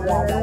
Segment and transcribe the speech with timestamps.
[0.00, 0.38] Wow.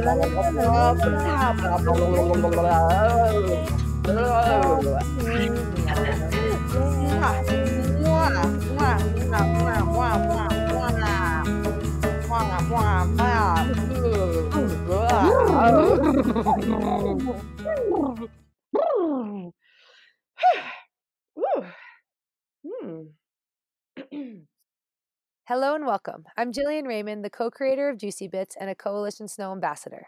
[25.48, 26.25] Hello and welcome.
[26.38, 30.07] I'm Jillian Raymond, the co creator of Juicy Bits and a Coalition Snow ambassador.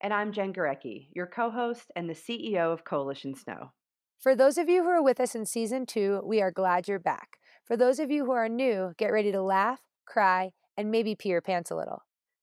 [0.00, 3.72] And I'm Jen Gurecki, your co host and the CEO of Coalition Snow.
[4.18, 6.98] For those of you who are with us in season two, we are glad you're
[6.98, 7.36] back.
[7.62, 11.28] For those of you who are new, get ready to laugh, cry, and maybe pee
[11.28, 12.00] your pants a little.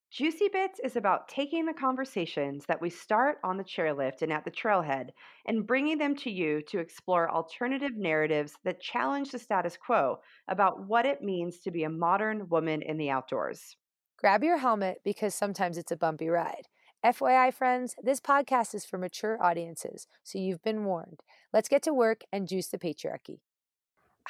[0.10, 4.46] Juicy Bits is about taking the conversations that we start on the chairlift and at
[4.46, 5.10] the trailhead
[5.46, 10.88] and bringing them to you to explore alternative narratives that challenge the status quo about
[10.88, 13.76] what it means to be a modern woman in the outdoors.
[14.18, 16.68] Grab your helmet because sometimes it's a bumpy ride.
[17.06, 21.20] FYI, friends, this podcast is for mature audiences, so you've been warned.
[21.52, 23.42] Let's get to work and juice the patriarchy.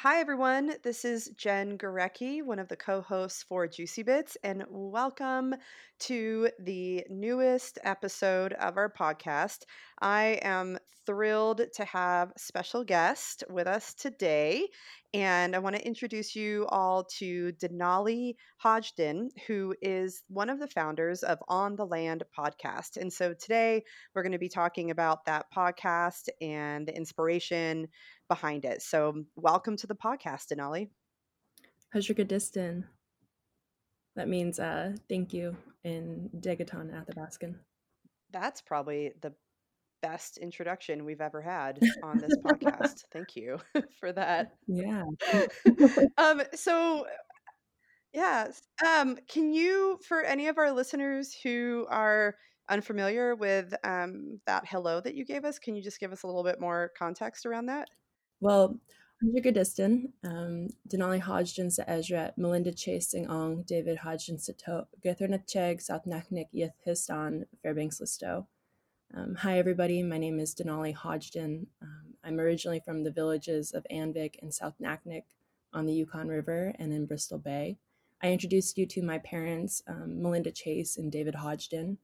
[0.02, 0.74] Hi, everyone.
[0.84, 5.56] This is Jen Gurecki, one of the co hosts for Juicy Bits, and welcome
[5.98, 9.64] to the newest episode of our podcast.
[10.00, 14.68] I am thrilled to have special guest with us today,
[15.14, 20.68] and I want to introduce you all to Denali Hodgdon, who is one of the
[20.68, 22.98] founders of On the Land podcast.
[22.98, 23.82] And so today
[24.14, 27.88] we're going to be talking about that podcast and the inspiration
[28.28, 28.82] behind it.
[28.82, 30.90] So, welcome to the podcast, Denali.
[31.94, 32.84] Hajrikadistan.
[34.16, 37.54] That means uh, thank you in Deg Hit'an Athabascan.
[38.30, 39.32] That's probably the
[40.02, 43.04] best introduction we've ever had on this podcast.
[43.12, 43.58] Thank you
[44.00, 44.52] for that.
[44.66, 45.04] Yeah.
[46.18, 47.06] um, so
[48.12, 48.60] yes.
[48.86, 52.34] Um, can you, for any of our listeners who are
[52.68, 56.26] unfamiliar with um, that hello that you gave us, can you just give us a
[56.26, 57.88] little bit more context around that?
[58.40, 58.78] Well,
[59.20, 65.82] Hajrikadistan, um, Denali Hodgdon sa Ezra, Melinda Chasing Ong, David Hodgdon sa To, Githernat Cheg,
[65.82, 68.46] South Naknek, Yith Histon, Fairbanks Listo.
[69.12, 70.04] Um, hi, everybody.
[70.04, 71.66] My name is Denali Hodgdon.
[71.82, 75.24] Um, I'm originally from the villages of Anvik and South Naknek
[75.72, 77.76] on the Yukon River and in Bristol Bay.
[78.22, 81.96] I introduced you to my parents, um, Melinda Chase and David Hodgdon.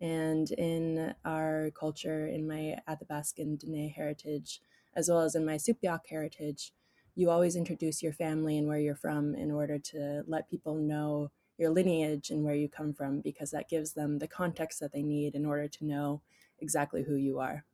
[0.00, 4.60] And in our culture, in my Athabascan Dene heritage,
[4.96, 6.72] as well as in my Sugpiaq heritage,
[7.14, 11.30] you always introduce your family and where you're from in order to let people know
[11.58, 15.02] your lineage and where you come from, because that gives them the context that they
[15.02, 16.22] need in order to know
[16.60, 17.64] exactly who you are.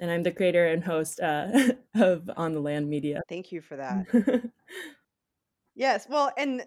[0.00, 1.48] And I'm the creator and host uh,
[1.94, 3.20] of On the Land Media.
[3.28, 4.06] Thank you for that.
[5.74, 6.64] yes, well, and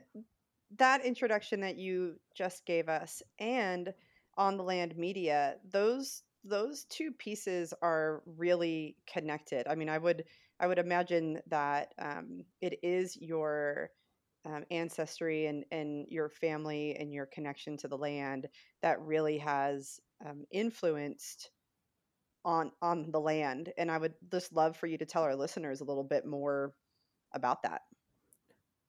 [0.77, 3.93] that introduction that you just gave us and
[4.37, 9.67] On the Land Media, those those two pieces are really connected.
[9.67, 10.23] I mean, I would
[10.59, 13.91] I would imagine that um, it is your
[14.45, 18.47] um, ancestry and and your family and your connection to the land
[18.81, 21.51] that really has um, influenced
[22.45, 25.81] on on the land and i would just love for you to tell our listeners
[25.81, 26.73] a little bit more
[27.33, 27.81] about that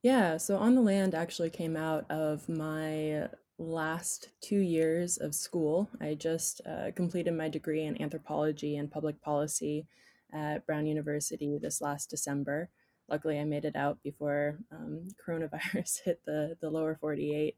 [0.02, 5.88] yeah so on the land actually came out of my last two years of school
[6.00, 9.86] i just uh, completed my degree in anthropology and public policy
[10.32, 12.68] at brown university this last december
[13.08, 17.56] luckily i made it out before um, coronavirus hit the the lower 48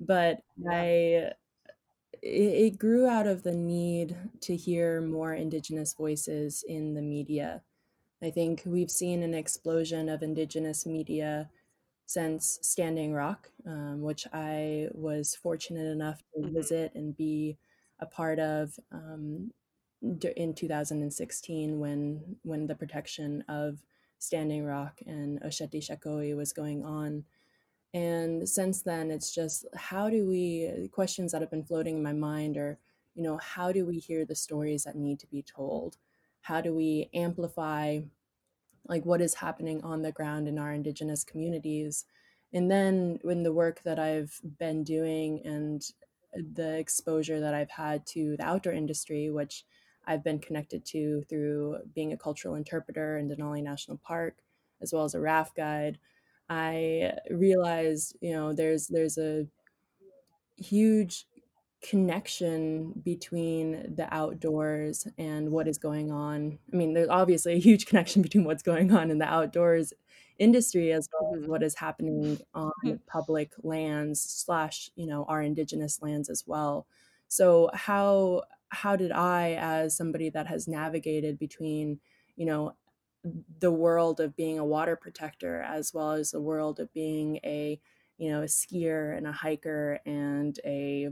[0.00, 0.70] but yeah.
[0.70, 1.32] i
[2.22, 7.62] it, grew out of the need to hear more Indigenous voices in the media.
[8.22, 11.48] I think we've seen an explosion of Indigenous media
[12.08, 16.54] since Standing Rock, um, which I was fortunate enough to mm-hmm.
[16.54, 17.58] visit and be
[18.00, 19.52] a part of um,
[20.00, 23.82] in 2016 when when the protection of
[24.18, 27.24] Standing Rock and Oceti Sakowin was going on.
[27.92, 32.14] And since then, it's just how do we, questions that have been floating in my
[32.14, 32.78] mind are,
[33.14, 35.98] you know, how do we hear the stories that need to be told?
[36.40, 38.00] How do we amplify
[38.86, 42.04] like what is happening on the ground in our indigenous communities?
[42.52, 45.82] And then when the work that I've been doing and
[46.36, 49.64] uh, the exposure that I've had to the outdoor industry, which
[50.06, 54.36] I've been connected to through being a cultural interpreter in Denali National Park,
[54.80, 55.98] as well as a raft guide,
[56.48, 59.46] I realized, you know, there's there's a
[60.56, 61.26] huge
[61.88, 66.58] connection between the outdoors and what is going on.
[66.72, 69.92] I mean, there's obviously a huge connection between what's going on in the outdoors
[70.38, 71.48] industry as well as Mhm.
[71.48, 76.86] what is happening on public lands slash you know our indigenous lands as well
[77.26, 82.00] so how how did i as somebody that has navigated between
[82.36, 82.76] you know
[83.58, 87.80] the world of being a water protector as well as the world of being a
[88.16, 91.08] you know a skier and a hiker and a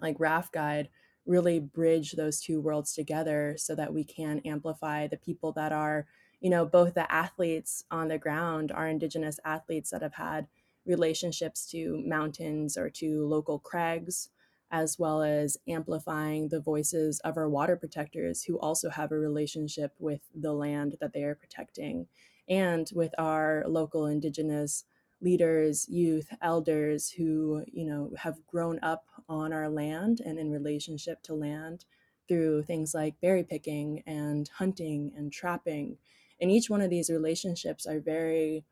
[0.00, 0.88] like raft guide
[1.26, 6.06] really bridge those two worlds together so that we can amplify the people that are
[6.40, 10.46] you know both the athletes on the ground our indigenous athletes that have had
[10.86, 14.28] relationships to mountains or to local crags
[14.70, 19.92] as well as amplifying the voices of our water protectors who also have a relationship
[19.98, 22.06] with the land that they are protecting
[22.48, 24.84] and with our local indigenous
[25.20, 31.22] leaders youth elders who you know have grown up on our land and in relationship
[31.22, 31.84] to land
[32.28, 35.98] through things like berry picking and hunting and trapping
[36.40, 38.64] and each one of these relationships are very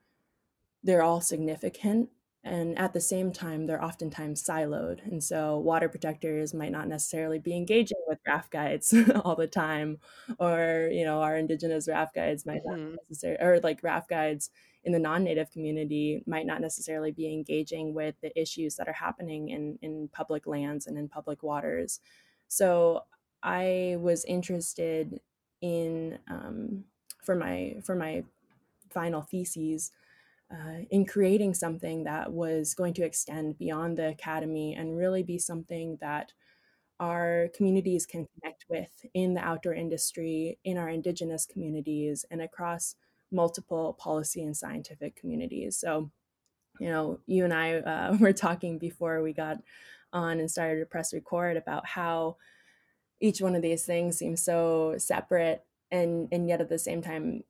[0.83, 2.11] they're all significant
[2.45, 7.39] and at the same time they're oftentimes siloed and so water protectors might not necessarily
[7.39, 8.93] be engaging with raft guides
[9.25, 9.99] all the time
[10.39, 12.99] or you know our indigenous raft guides might not Mhm.
[13.09, 14.51] necessarily or like raft guides
[14.85, 19.51] in the non-native community might not necessarily be engaging with the issues that are happening
[19.51, 22.01] in in public lands and in public waters.
[22.49, 23.05] So
[23.45, 25.21] i was interested
[25.63, 26.85] in um,
[27.25, 28.23] for my for my
[28.91, 29.91] final theses
[30.53, 35.39] uh, in creating something that was going to extend beyond the academy and really be
[35.39, 36.33] something that
[37.01, 42.97] our communities can connect with in the outdoor industry, in our Indigenous communities, and across
[43.33, 45.77] multiple policy and scientific communities.
[45.77, 46.11] So,
[46.79, 49.59] you know, you and I uh, were talking before we got
[50.13, 52.37] on and started to press record about how
[53.21, 57.45] each one of these things seems so separate and and yet at the same time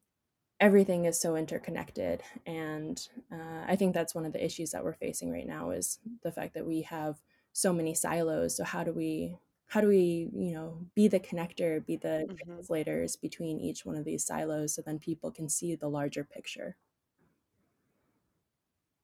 [0.61, 4.93] everything is so interconnected and uh, i think that's one of the issues that we're
[4.93, 7.21] facing right now is the fact that we have
[7.53, 9.37] so many silos so how do we
[9.73, 12.43] how do we you know be the connector be the Mhm.
[12.47, 16.77] translators between each one of these silos so then people can see the larger picture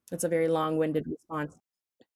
[0.09, 1.57] that's a very long-winded response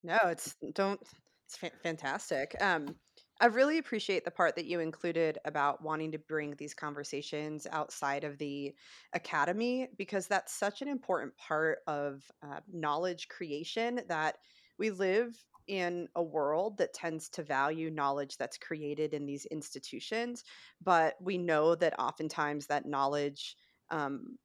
[0.04, 1.02] No, it's don't
[1.46, 2.60] it's fa- fantastic.
[2.62, 3.00] Um,
[3.40, 8.24] I really appreciate the part that you included about wanting to bring these conversations outside
[8.24, 8.76] of the
[9.14, 14.38] academy because that's such an important part of uh, knowledge creation that
[14.78, 15.36] we live
[15.68, 20.44] in a world that tends to value knowledge that's created in these institutions,
[20.84, 23.56] but we know that oftentimes that knowledge
[23.90, 24.38] um,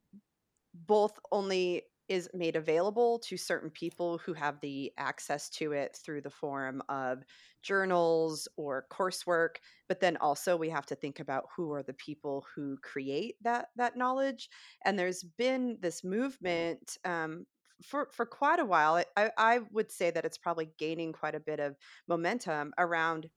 [0.87, 6.23] both only is made available to certain people who have the access to it through
[6.23, 7.23] the form of
[7.63, 9.57] journals or coursework
[9.89, 13.69] but then also we have to think about who are the people who create that
[13.77, 14.49] that knowledge.
[14.85, 17.47] And there's been this movement um,
[17.83, 21.41] for for quite a while I, I would say that it's probably gaining quite a
[21.41, 21.77] bit of
[22.07, 23.29] momentum around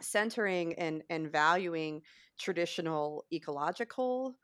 [0.00, 2.02] centering and and valuing
[2.38, 4.36] traditional ecological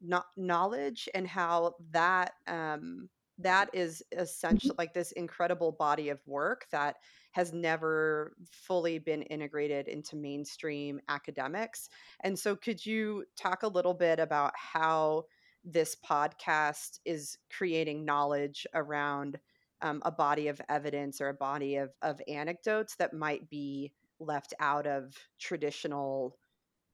[0.00, 3.08] kno- knowledge and how that um,
[3.38, 6.96] that is essential like this incredible body of work that
[7.32, 11.90] has never fully been integrated into mainstream academics.
[12.20, 15.24] And so could you talk a little bit about how
[15.66, 19.38] this podcast is creating knowledge around
[19.82, 24.54] um, a body of evidence or a body of, of anecdotes that might be left
[24.60, 26.38] out of traditional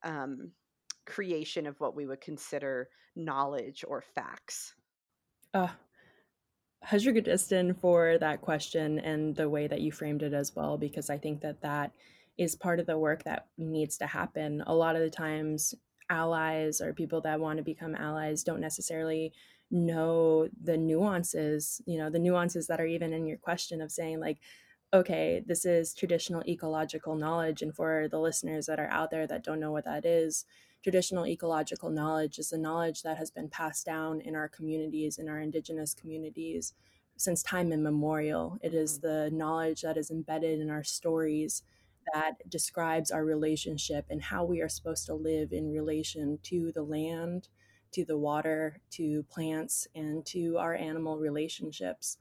[0.03, 0.51] um,
[1.05, 4.75] creation of what we would consider knowledge or facts.
[5.55, 5.69] uh,
[6.85, 11.19] Hajrigadistan for that question and the way that you framed it as well, because I
[11.19, 11.93] think that that
[12.39, 14.65] is part of the work that needs to happen.
[14.67, 15.75] A lot of the times,
[16.13, 19.33] allies or people that want to become allies don't necessarily
[19.71, 24.21] know the nuances, you know, the nuances that are even in your question of saying,
[24.21, 24.39] like,
[24.93, 27.63] okay, this is traditional ecological knowledge.
[27.63, 30.45] And for the listeners that are out there that don't know what that is,
[30.83, 35.29] traditional ecological knowledge is the knowledge that has been passed down in our communities, in
[35.29, 36.75] our indigenous communities,
[37.17, 38.59] since time immemorial.
[38.63, 39.03] It is mm.
[39.03, 41.63] the knowledge that is embedded in our stories
[42.13, 46.83] that describes our relationship and how we are supposed to live in relation to the
[46.83, 47.49] land,
[47.93, 52.19] to the water, to plants, and to our animal relationships.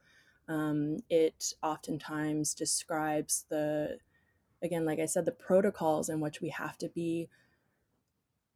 [0.48, 3.98] Um, it oftentimes describes the,
[4.62, 7.30] again, like I said, the protocols in which we have to be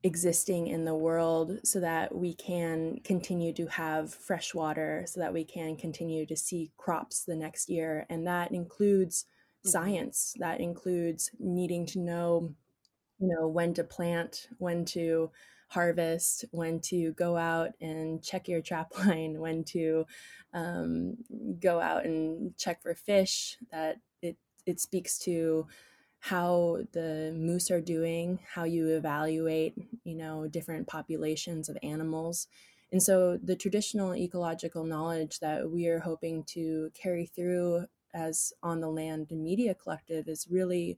[0.04, 5.34] existing in the world so that we can continue to have fresh water, so that
[5.34, 8.06] we can continue to see crops the next year.
[8.10, 9.26] And that includes.
[9.66, 12.54] Science, that includes needing to know,
[13.20, 15.32] you know, when to plant, when to
[15.70, 20.06] harvest, when to go out and check your trap line, when to
[20.54, 21.18] um,
[21.60, 23.58] go out and check for fish.
[23.72, 25.68] That it it speaks to
[26.20, 32.48] how the moose are doing, how you evaluate, you know, different populations of animals.
[32.92, 38.80] And so the traditional ecological knowledge that we are hoping to carry through as on
[38.80, 40.98] the land media collective is really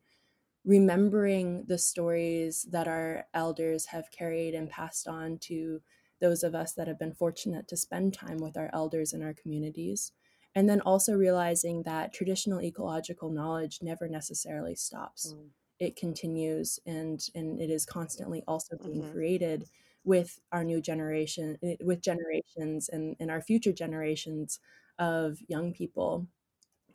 [0.63, 5.81] remembering the stories that our elders have carried and passed on to
[6.19, 9.33] those of us that have been fortunate to spend time with our elders in our
[9.33, 10.11] communities
[10.55, 15.47] and then also realizing that traditional ecological knowledge never necessarily stops mm.
[15.79, 19.11] it continues and and it is constantly also being mm-hmm.
[19.11, 19.69] created
[20.03, 24.59] with our new generation eh, with generations and, and our future generations
[24.99, 26.27] of young people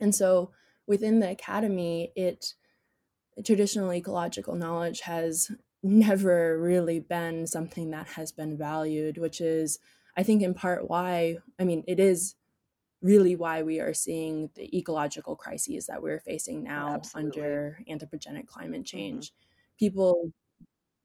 [0.03, 0.51] and so
[0.85, 2.53] within the academy it
[3.43, 5.49] traditional ecological knowledge has
[5.81, 9.79] never really been something that has been valued which is
[10.15, 12.35] i think in part why i mean it is
[13.03, 17.41] really why we are seeing the ecological crises that we're facing now Absolutely.
[17.41, 18.97] under anthropogenic climate mm-hmm.
[18.97, 19.27] change.
[19.27, 19.77] Mm-hmm.
[19.77, 20.31] People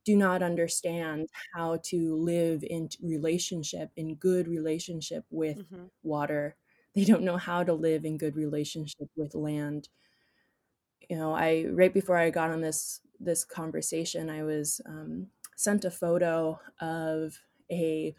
[0.05, 5.87] do not understand how to live in relationship, in good relationship with mm-hmm.
[6.03, 6.57] water.
[6.99, 9.89] They don't know how to live in good relationship with land.
[11.09, 15.85] You know, I right before I got on this this conversation, I was um, sent
[15.85, 17.39] a photo of
[17.71, 18.17] a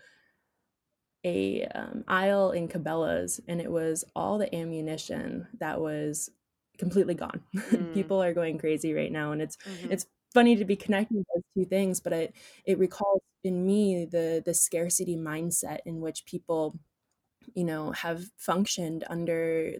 [1.26, 6.30] a um, aisle in Cabela's, and it was all the ammunition that was
[6.78, 7.42] completely gone.
[7.70, 7.94] Mm.
[7.94, 9.92] People are going crazy right now, and it's mm-hmm.
[9.92, 12.34] it's funny to be connecting those two things, but it
[12.64, 16.80] it recalls in me the the scarcity mindset in which people,
[17.56, 19.74] you know, have functioned under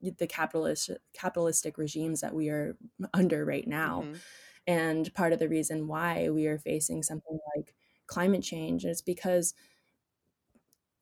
[0.00, 2.76] the, the capitalist capitalistic regimes that we are
[3.14, 4.02] under right now.
[4.02, 4.14] Mm-hmm.
[4.66, 7.74] And part of the reason why we are facing something like
[8.06, 9.54] climate change is because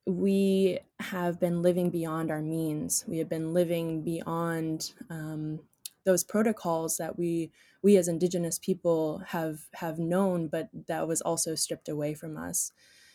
[0.06, 3.04] we have been living beyond our means.
[3.06, 5.60] We have been living beyond um,
[6.04, 7.52] those protocols that we
[7.82, 12.72] we as Indigenous people have have known, but that was also stripped away from us.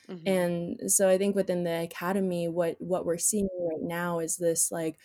[0.09, 0.27] Mm-hmm.
[0.27, 4.71] And so I think within the academy, what what we're seeing right now is this
[4.71, 4.97] like,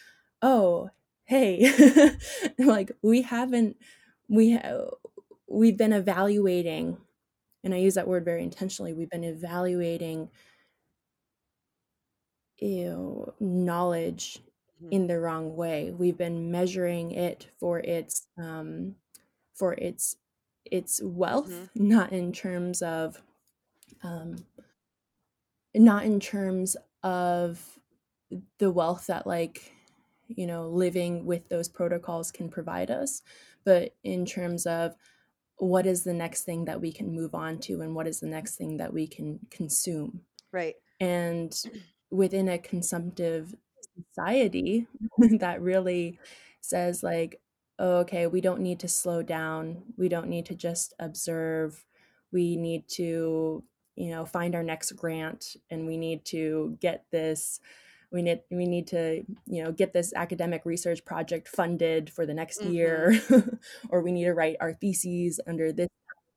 [0.43, 0.91] oh,
[1.25, 2.13] hey,
[2.59, 3.77] like we haven't
[4.29, 4.91] we ha-
[5.49, 6.99] we've been evaluating,
[7.65, 8.93] and I use that word very intentionally.
[8.93, 10.31] We've been evaluating
[12.61, 14.39] you knowledge
[14.83, 14.93] mm-hmm.
[14.93, 15.93] in the wrong way.
[15.97, 18.97] We've been measuring it for its um,
[19.55, 20.17] for its
[20.65, 21.89] its wealth, mm-hmm.
[21.89, 23.23] not in terms of
[24.03, 24.37] um,
[25.75, 27.79] not in terms of
[28.59, 29.73] the wealth that like
[30.29, 33.23] you know living with those protocols can provide us,
[33.65, 34.95] but in terms of
[35.61, 38.27] what is the next thing that we can move on to and what is the
[38.27, 40.23] next thing that we can consume.
[40.53, 40.75] Right.
[41.01, 41.55] And
[42.11, 43.55] within a consumptive
[43.95, 44.87] society
[45.39, 46.19] that really
[46.63, 47.41] says like
[47.79, 49.83] oh, okay we don't need to slow down.
[49.97, 51.85] We don't need to just observe.
[52.33, 53.63] We need to
[53.97, 57.61] you know find our next grant and we need to get this
[58.13, 62.35] we need we need to you know get this academic research project funded for the
[62.35, 62.73] next mm-hmm.
[62.73, 63.21] year
[63.91, 65.89] or we need to write our theses under this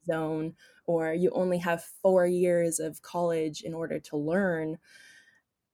[0.05, 0.53] zone
[0.85, 4.77] or you only have 4 years of college in order to learn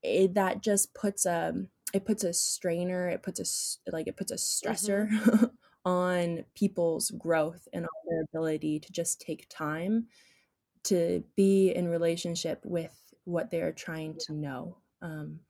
[0.02, 1.54] it, that just puts a
[1.92, 3.40] it puts a strainer it puts
[3.86, 5.46] a like it puts a stressor mm-hmm.
[5.84, 10.06] on people's growth and on their ability to just take time
[10.84, 15.40] to be in relationship with what they're trying to know um,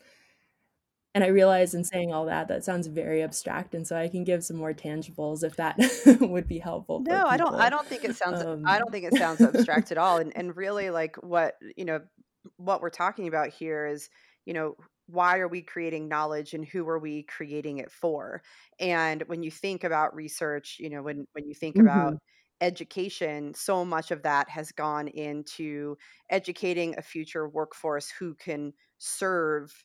[1.14, 4.24] and i realize in saying all that that sounds very abstract and so i can
[4.24, 5.76] give some more tangibles if that
[6.20, 9.04] would be helpful no i don't i don't think it sounds um, i don't think
[9.04, 12.00] it sounds abstract at all and, and really like what you know
[12.56, 14.08] what we're talking about here is
[14.46, 18.42] you know why are we creating knowledge and who are we creating it for
[18.78, 21.86] and when you think about research you know when when you think mm-hmm.
[21.86, 22.14] about
[22.60, 25.96] education so much of that has gone into
[26.30, 29.84] educating a future workforce who can serve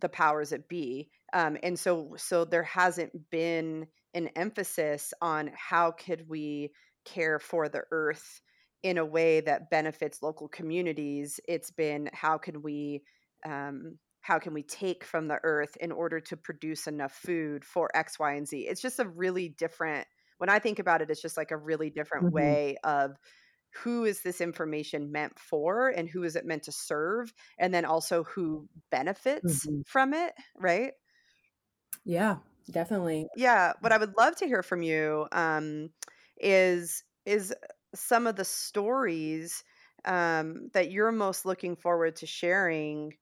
[0.00, 5.90] the powers that be um, and so so there hasn't been an emphasis on how
[5.90, 6.70] could we
[7.04, 8.40] care for the earth
[8.82, 13.02] in a way that benefits local communities it's been how can we
[13.46, 13.98] um,
[14.28, 18.18] how can we take from the earth in order to produce enough food for X,
[18.18, 18.58] Y, and Z?
[18.68, 20.06] It's just a really different,
[20.38, 22.34] when I think about it, it's just like a really different mm-hmm.
[22.34, 23.16] way of
[23.82, 27.32] who is this information meant for and who is it meant to serve?
[27.58, 29.80] And then also who benefits mm-hmm.
[29.86, 30.92] from it, right?
[32.04, 32.36] Yeah,
[32.70, 33.26] definitely.
[33.36, 33.72] Yeah.
[33.80, 35.90] What I would love to hear from you um,
[36.40, 37.54] is is
[37.94, 39.62] some of the stories
[40.04, 43.14] um, that you're most looking forward to sharing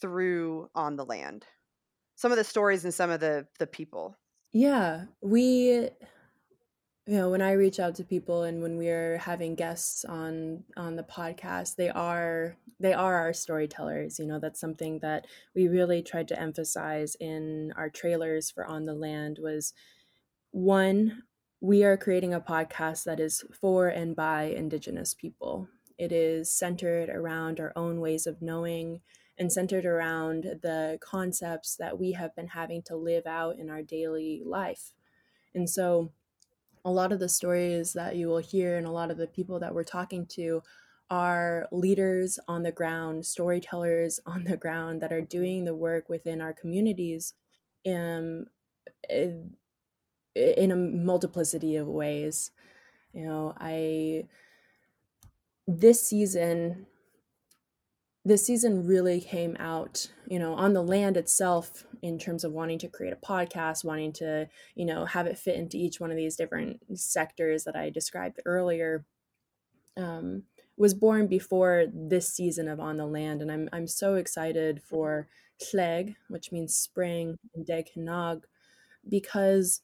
[0.00, 1.44] through On the Land?
[2.14, 4.16] Some of the stories and some of the the people.
[4.52, 5.90] Yeah, we
[7.08, 10.94] you know when i reach out to people and when we're having guests on on
[10.94, 16.02] the podcast they are they are our storytellers you know that's something that we really
[16.02, 19.72] tried to emphasize in our trailers for on the land was
[20.50, 21.22] one
[21.60, 25.68] we are creating a podcast that is for and by indigenous people.
[25.98, 29.00] It is centered around our own ways of knowing
[29.36, 33.82] and centered around the concepts that we have been having to live out in our
[33.82, 34.92] daily life.
[35.52, 36.12] And so
[36.88, 39.60] a lot of the stories that you will hear and a lot of the people
[39.60, 40.62] that we're talking to
[41.10, 46.40] are leaders on the ground, storytellers on the ground that are doing the work within
[46.40, 47.34] our communities
[47.86, 48.46] um,
[49.08, 49.54] in,
[50.34, 52.50] in a multiplicity of ways.
[53.12, 54.28] You know, I
[55.66, 56.86] this season
[58.28, 62.78] this season really came out, you know, on the land itself in terms of wanting
[62.78, 66.16] to create a podcast, wanting to, you know, have it fit into each one of
[66.16, 69.04] these different sectors that I described earlier.
[69.96, 70.44] Um,
[70.76, 75.26] was born before this season of On the Land, and I'm I'm so excited for
[75.60, 78.42] Tleg, which means spring, and Deg Hinnog,
[79.08, 79.80] because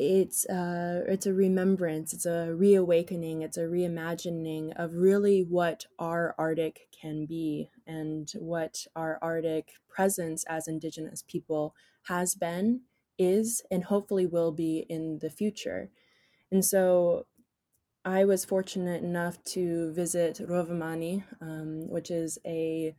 [0.00, 6.34] it's uh it's a remembrance it's a reawakening it's a reimagining of really what our
[6.38, 12.80] arctic can be and what our arctic presence as indigenous people has been
[13.18, 15.90] is and hopefully will be in the future.
[16.50, 17.26] And so
[18.02, 22.96] i was fortunate enough to visit rovaniemi um, which is a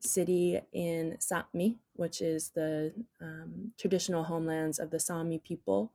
[0.00, 2.92] city in sapmi which is the
[3.22, 5.90] um, traditional homelands of the sami people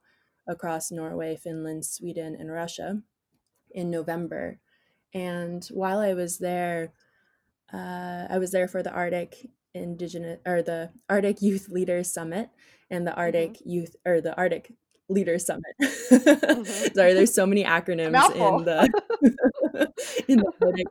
[0.47, 3.01] across Norway, Finland, Sweden, and Russia
[3.71, 4.59] in November.
[5.13, 6.93] And while I was there,
[7.73, 12.49] uh, I was there for the Arctic Indigenous or the Arctic Youth Leaders Summit
[12.89, 13.69] and the Arctic mm-hmm.
[13.69, 14.73] Youth or the Arctic
[15.09, 15.75] Leaders Summit.
[15.81, 16.93] mm-hmm.
[16.95, 19.93] Sorry, there's so many acronyms in the
[20.27, 20.87] in the Arctic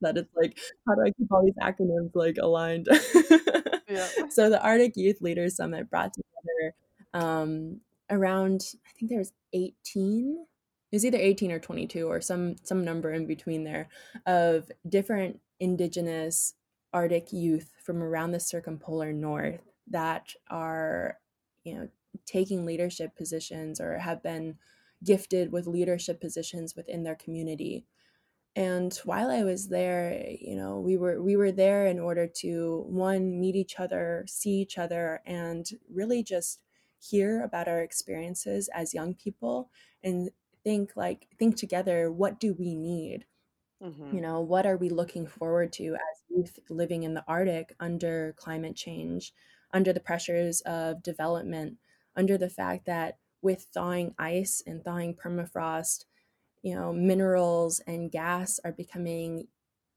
[0.00, 2.88] that it's like, how do I keep all these acronyms like aligned?
[3.88, 4.08] yeah.
[4.30, 6.74] So the Arctic Youth Leaders Summit brought together
[7.14, 10.46] um, around I think there was 18
[10.90, 13.88] it was either 18 or 22 or some some number in between there
[14.26, 16.54] of different indigenous
[16.92, 21.18] arctic youth from around the circumpolar north that are
[21.64, 21.88] you know
[22.26, 24.56] taking leadership positions or have been
[25.04, 27.84] gifted with leadership positions within their community.
[28.56, 32.84] And while i was there you know we were we were there in order to
[32.88, 36.60] one meet each other see each other and really just
[37.00, 39.70] hear about our experiences as young people
[40.02, 40.30] and
[40.64, 43.24] think like think together what do we need
[43.82, 44.14] mm-hmm.
[44.14, 48.34] you know what are we looking forward to as youth living in the arctic under
[48.36, 49.32] climate change
[49.72, 51.76] under the pressures of development
[52.16, 56.04] under the fact that with thawing ice and thawing permafrost
[56.62, 59.46] you know minerals and gas are becoming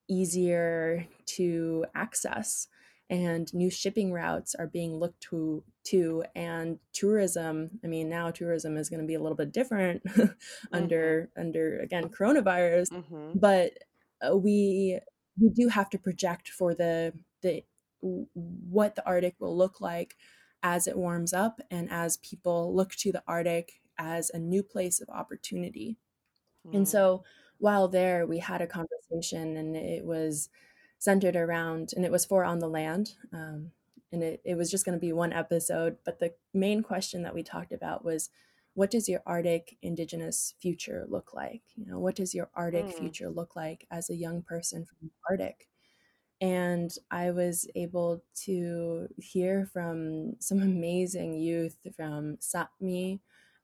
[0.07, 2.67] easier to access
[3.11, 8.77] and new shipping routes are being looked to to and tourism i mean now tourism
[8.77, 10.01] is going to be a little bit different
[10.71, 11.41] under mm-hmm.
[11.41, 13.31] under again coronavirus mm-hmm.
[13.35, 13.73] but
[14.25, 14.97] uh, we
[15.39, 17.63] we do have to project for the the
[18.01, 20.15] what the arctic will look like
[20.63, 25.01] as it warms up and as people look to the arctic as a new place
[25.01, 25.97] of opportunity
[26.65, 26.77] mm-hmm.
[26.77, 27.23] and so
[27.57, 30.49] while there we had a conversation and it was
[31.01, 33.15] centered around, and it was for On the Land.
[33.33, 33.71] Um,
[34.11, 35.97] and it, it was just going to be one episode.
[36.05, 38.29] But the main question that we talked about was
[38.75, 41.63] what does your Arctic Indigenous future look like?
[41.75, 42.93] You know, what does your Arctic mm.
[42.93, 45.67] future look like as a young person from the Arctic?
[46.39, 53.21] And I was able to hear from some amazing youth from Sapmi,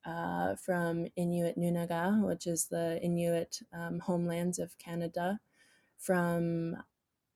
[0.08, 5.39] uh, from Inuit Nunangat, which is the Inuit um, homelands of Canada,
[6.00, 6.78] from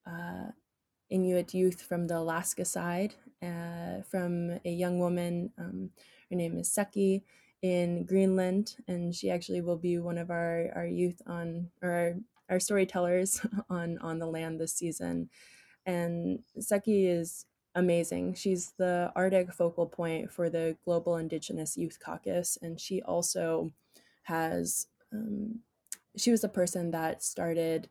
[0.06, 0.50] uh,
[1.10, 5.52] Inuit youth from the Alaska side, uh, from a young woman.
[5.58, 5.90] Um,
[6.30, 7.22] her name is Seki
[7.60, 12.14] in Greenland, and she actually will be one of our, our youth on or our,
[12.48, 15.28] our storytellers on on the land this season.
[15.84, 18.34] And Seki is amazing.
[18.34, 23.72] She's the Arctic focal point for the Global Indigenous Youth Caucus, and she also
[24.24, 24.86] has.
[25.12, 25.60] Um,
[26.16, 27.88] she was the person that started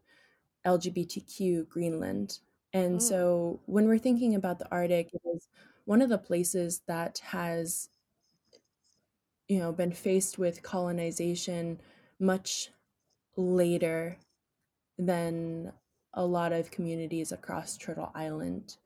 [0.66, 2.40] LGBTQ Greenland.
[2.74, 3.02] And mm.
[3.02, 5.48] so when we're thinking about the Arctic, it is
[5.86, 7.90] one of the places that has
[9.48, 11.82] you know been faced with colonization
[12.20, 12.70] much
[13.36, 14.18] later
[14.98, 15.74] than
[16.14, 18.78] a lot of communities across Turtle Island.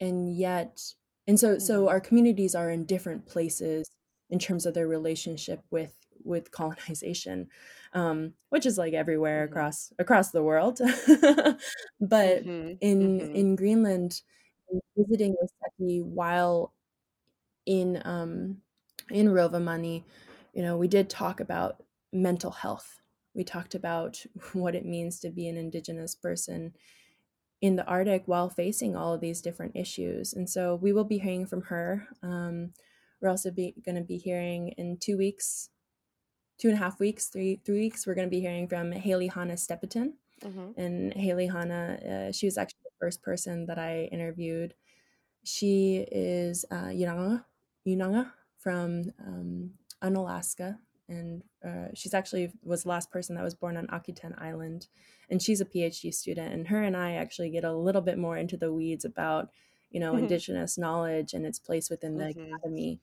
[0.00, 0.94] And yet,
[1.26, 1.90] and so so Mhm.
[1.90, 3.90] our communities are in different places
[4.30, 7.48] in terms of their relationship with with colonization,
[7.92, 9.44] um, which is like everywhere Mhm.
[9.44, 10.80] across across the world.
[12.00, 12.80] but Mhm.
[12.80, 13.28] in Mhm.
[13.32, 14.22] in Greenland,
[14.96, 16.74] visiting Oseki while
[17.66, 18.62] in um,
[19.10, 20.04] in Rovaniemi,
[20.54, 23.00] you know, we did talk about mental health.
[23.34, 26.74] We talked about what it means to be an Indigenous person
[27.60, 30.32] in the Arctic while facing all of these different issues.
[30.32, 32.08] And so we will be hearing from her.
[32.22, 32.74] Um,
[33.20, 35.70] we're also going to be hearing in two weeks,
[36.58, 38.06] two and a half weeks, three three weeks.
[38.06, 40.14] We're going to be hearing from Haliehana Stepetin.
[40.42, 40.74] Mhm.
[40.76, 44.74] And Haley Hanna, uh, she was actually the first person that I interviewed.
[45.44, 47.44] She is uh, Yunanga,
[47.86, 53.76] Yunanga from um, Unalaska, and uh, she's actually was the last person that was born
[53.76, 54.88] on Akutan Island,
[55.30, 56.52] and she's a PhD student.
[56.52, 59.50] And her and I actually get a little bit more into the weeds about
[59.90, 60.16] you know Mhm.
[60.16, 62.62] indigenous knowledge and its place within the Mhm.
[62.62, 63.00] academy.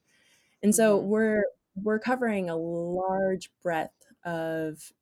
[0.62, 1.00] And so Mhm.
[1.00, 1.44] we're
[1.82, 4.92] we're covering a large breadth of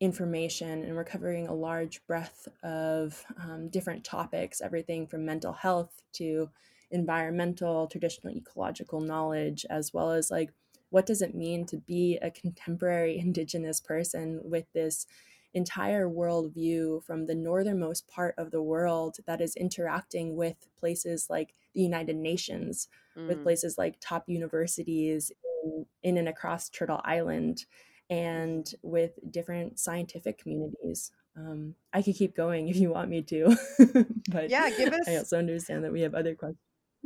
[0.00, 6.02] information and we're covering a large breadth of um, different topics everything from mental health
[6.12, 6.48] to
[6.90, 10.52] environmental traditional ecological knowledge as well as like
[10.88, 15.06] what does it mean to be a contemporary indigenous person with this
[15.52, 21.52] entire worldview from the northernmost part of the world that is interacting with places like
[21.74, 22.88] the united nations
[23.26, 23.42] with Mm.
[23.42, 25.30] places like top universities
[25.62, 27.64] in, in and across turtle island
[28.08, 31.12] and with different scientific communities.
[31.36, 33.56] Um, I could keep going if you want me to,
[34.30, 35.08] but Yeah, give us.
[35.08, 36.58] I also understand that we have other questions.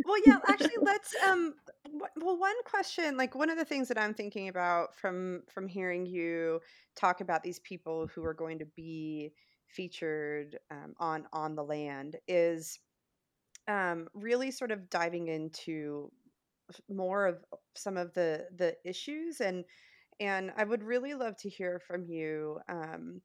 [0.05, 1.55] Well, yeah, actually let's um
[2.17, 6.07] well one question like one of the things that I'm thinking about from from hearing
[6.07, 6.61] you
[6.97, 9.33] talk about these people who are going to be
[9.69, 12.81] featured um, on on the land is
[13.69, 16.11] um really sort of diving into
[16.89, 19.65] more of some of the the issues and
[20.21, 23.21] and I would really love to hear from you um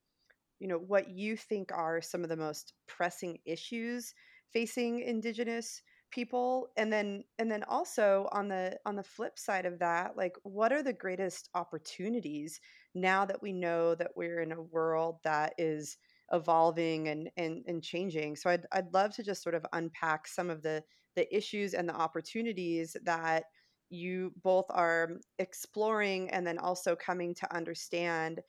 [0.59, 4.13] you know what you think are some of the most pressing issues
[4.51, 9.77] facing indigenous people and then and then also on the on the flip side of
[9.79, 12.59] that like what are the greatest opportunities
[12.95, 15.97] now that we know that we're in a world that is
[16.31, 18.35] evolving and and, and changing?
[18.35, 20.83] So I'd, I'd love to just sort of unpack some of the
[21.19, 23.43] the issues and the opportunities that
[23.89, 28.39] you both are exploring and then also coming to understand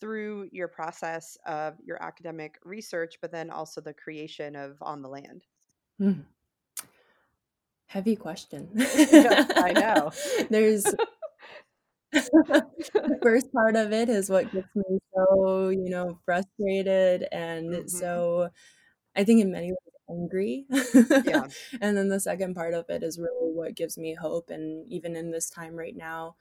[0.00, 5.08] through your process of your academic research, but then also the creation of On the
[5.08, 5.44] Land.
[5.98, 6.20] Hmm.
[7.88, 8.70] Heavy question.
[8.74, 10.10] Yes, I know.
[10.48, 10.84] There's
[12.12, 17.90] the first part of it is what gets me so, you know, frustrated and Mhm.
[17.90, 18.48] so
[19.14, 20.66] I think in many ways angry.
[21.24, 21.46] Yeah.
[21.80, 25.16] and then the second part of it is really what gives me hope and even
[25.16, 26.36] in this time right now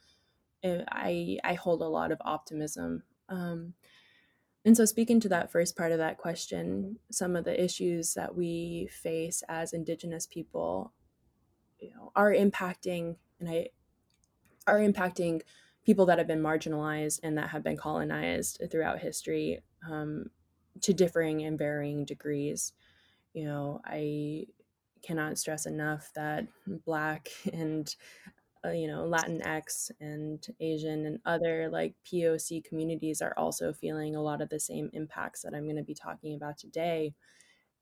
[0.63, 3.04] uh, I I hold a lot of optimism.
[3.30, 3.73] Um,
[4.65, 8.36] and so, speaking to that first part of that question, some of the issues that
[8.36, 10.93] we face as Indigenous people,
[11.80, 13.69] you know, are impacting, and I
[14.65, 15.41] are impacting
[15.86, 20.28] people that have been marginalized and that have been colonized throughout history um,
[20.80, 22.71] to differing and varying degrees.
[23.33, 24.47] You know, I
[25.01, 26.47] cannot stress enough that
[26.85, 27.93] Black and
[28.65, 34.21] uh, you know latinx and asian and other like poc communities are also feeling a
[34.21, 37.13] lot of the same impacts that i'm going to be talking about today.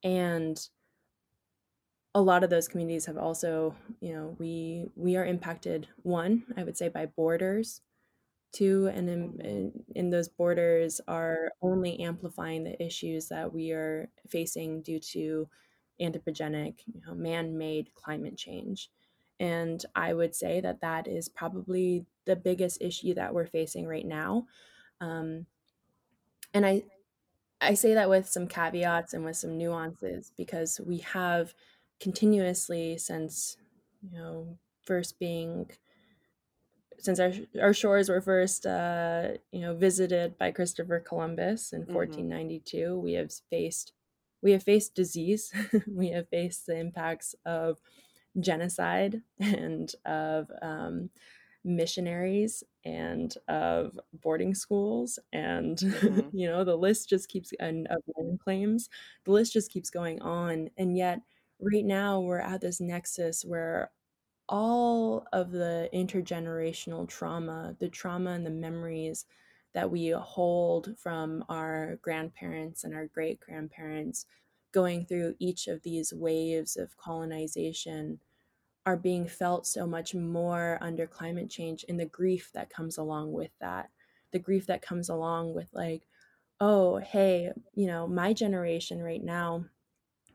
[0.03, 0.59] And
[2.13, 6.63] a lot of those communities have also you know we we are impacted one i
[6.63, 7.81] would say by borders
[8.51, 14.81] two and in, in those borders are only amplifying the issues that we are facing
[14.81, 15.47] due to
[16.01, 18.89] anthropogenic you know man-made climate change.
[19.39, 24.05] And i would say that that is probably the biggest issue that we're facing right
[24.05, 24.47] now.
[24.99, 25.47] Um,
[26.53, 26.83] and i
[27.61, 31.53] i say that with some caveats and with some nuances because we have
[31.99, 33.57] continuously since
[34.01, 35.69] you know first being
[37.01, 42.31] since our our shores were first uh, you know visited by Christopher Columbus in Mhm.
[42.31, 43.93] 1492, we have faced
[44.41, 45.53] we have faced disease,
[45.87, 47.79] we have faced the impacts of
[48.39, 51.09] genocide and of um,
[51.63, 56.31] missionaries and of boarding schools and Mhm.
[56.33, 58.89] you know the list just keeps and of land claims
[59.25, 61.21] the list just keeps going on and yet
[61.59, 63.91] right now we're at this nexus where
[64.51, 69.25] all of the intergenerational trauma, the trauma and the memories
[69.73, 74.25] that we hold from our grandparents and our great grandparents
[74.73, 78.19] going through each of these waves of colonization
[78.85, 83.31] are being felt so much more under climate change and the grief that comes along
[83.31, 83.89] with that.
[84.31, 86.07] The grief that comes along with like
[86.61, 89.65] oh hey you know my generation right now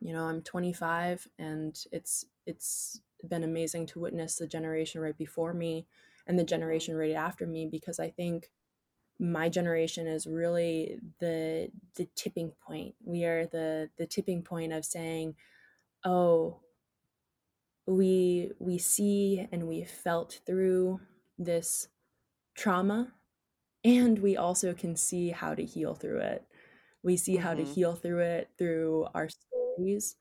[0.01, 5.53] you know i'm 25 and it's it's been amazing to witness the generation right before
[5.53, 5.87] me
[6.27, 8.51] and the generation right after me because i think
[9.19, 14.85] my generation is really the the tipping point we are the the tipping point of
[14.85, 15.35] saying
[16.05, 16.61] oh
[17.87, 21.01] we we see and we felt through
[21.39, 21.89] this
[22.55, 23.13] trauma
[23.85, 26.45] and we also can see how to heal through it
[27.03, 27.43] we see mm-hmm.
[27.45, 27.73] how to mm-hmm.
[27.73, 30.17] heal through it through our stories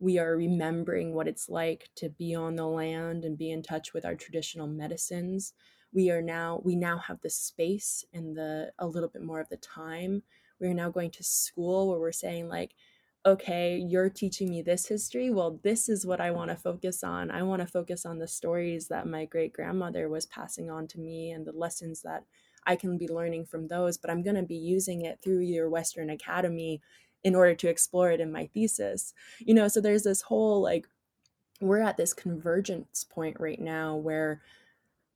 [0.00, 3.92] we are remembering what it's like to be on the land and be in touch
[3.92, 5.52] with our traditional medicines
[5.92, 9.48] we are now we now have the space and the a little bit more of
[9.48, 10.22] the time
[10.60, 12.74] we are now going to school where we're saying like
[13.26, 15.30] okay, you're teaching me this history.
[15.30, 17.30] Well, this is what I want to focus on.
[17.30, 21.00] I want to focus on the stories that my great grandmother was passing on to
[21.00, 22.24] me and the lessons that
[22.66, 23.98] I can be learning from those.
[23.98, 26.80] But I'm going to be using it through your Western Academy
[27.24, 29.14] in order to explore it in my thesis.
[29.40, 30.86] You know, so there's this whole like,
[31.60, 34.42] we're at this convergence point right now where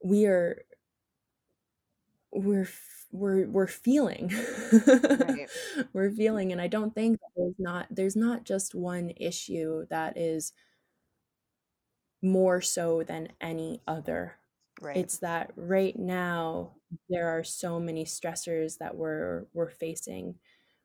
[0.05, 0.65] we are
[2.33, 2.69] we're
[3.13, 4.33] we're we're feeling
[4.73, 5.49] right.
[5.93, 10.53] we're feeling and i don't think there's not there's not just one issue that is
[12.23, 14.37] more so than any other
[14.81, 16.71] right it's that right now
[17.09, 20.35] there are so many stressors that we're we're facing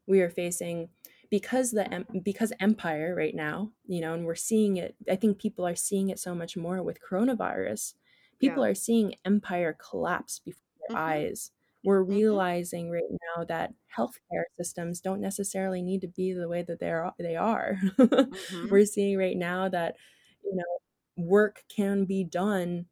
[0.08, 0.90] we are facing
[1.30, 5.68] because the because empire right now you know and we're seeing it i think people
[5.68, 7.94] are seeing it so much more with coronavirus
[8.40, 8.72] people yeah.
[8.72, 11.10] are seeing empire collapse before their mm-hmm.
[11.10, 11.52] eyes
[11.84, 12.12] we're mm-hmm.
[12.12, 13.04] realizing right
[13.38, 17.78] now that healthcare systems don't necessarily need to be the way that they're they are.
[17.98, 18.68] mm-hmm.
[18.70, 19.96] We're seeing right now that
[20.44, 22.88] you know work can be done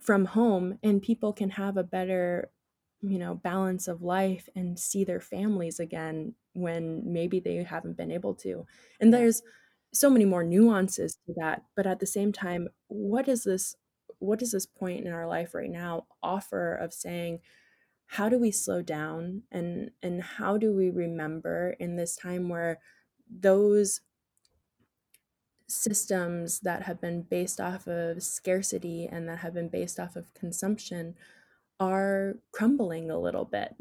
[0.00, 2.50] from home and people can have a better
[3.02, 8.10] you know balance of life and see their families again when maybe they haven't been
[8.10, 8.66] able to.
[9.00, 9.42] And there's
[9.92, 13.74] so many more nuances to that but at the same time what is this
[14.18, 17.40] what does this point in our life right now offer of saying
[18.06, 22.78] how do we slow down and and how do we remember in this time where
[23.28, 24.00] those
[25.68, 30.34] systems that have been based off of scarcity and that have been based off of
[30.34, 31.14] consumption
[31.80, 33.74] are crumbling a little bit.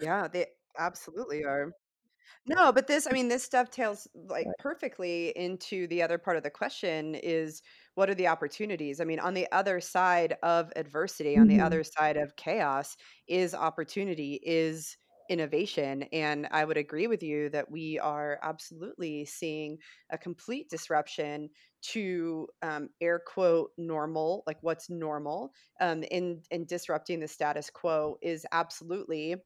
[0.00, 0.46] yeah, they
[0.78, 1.72] absolutely are.
[2.44, 6.50] No, but this, I mean, this dovetails like perfectly into the other part of the
[6.50, 7.62] question is
[7.94, 9.00] what are the opportunities?
[9.00, 11.66] I mean, on the other side of adversity, on the mm-hmm.
[11.66, 12.96] other side of chaos
[13.28, 14.96] is opportunity, is
[15.28, 16.04] innovation.
[16.12, 19.78] And I would agree with you that we are absolutely seeing
[20.10, 21.48] a complete disruption
[21.92, 28.16] to um, air quote normal, like what's normal, um, in in disrupting the status quo
[28.22, 29.36] is absolutely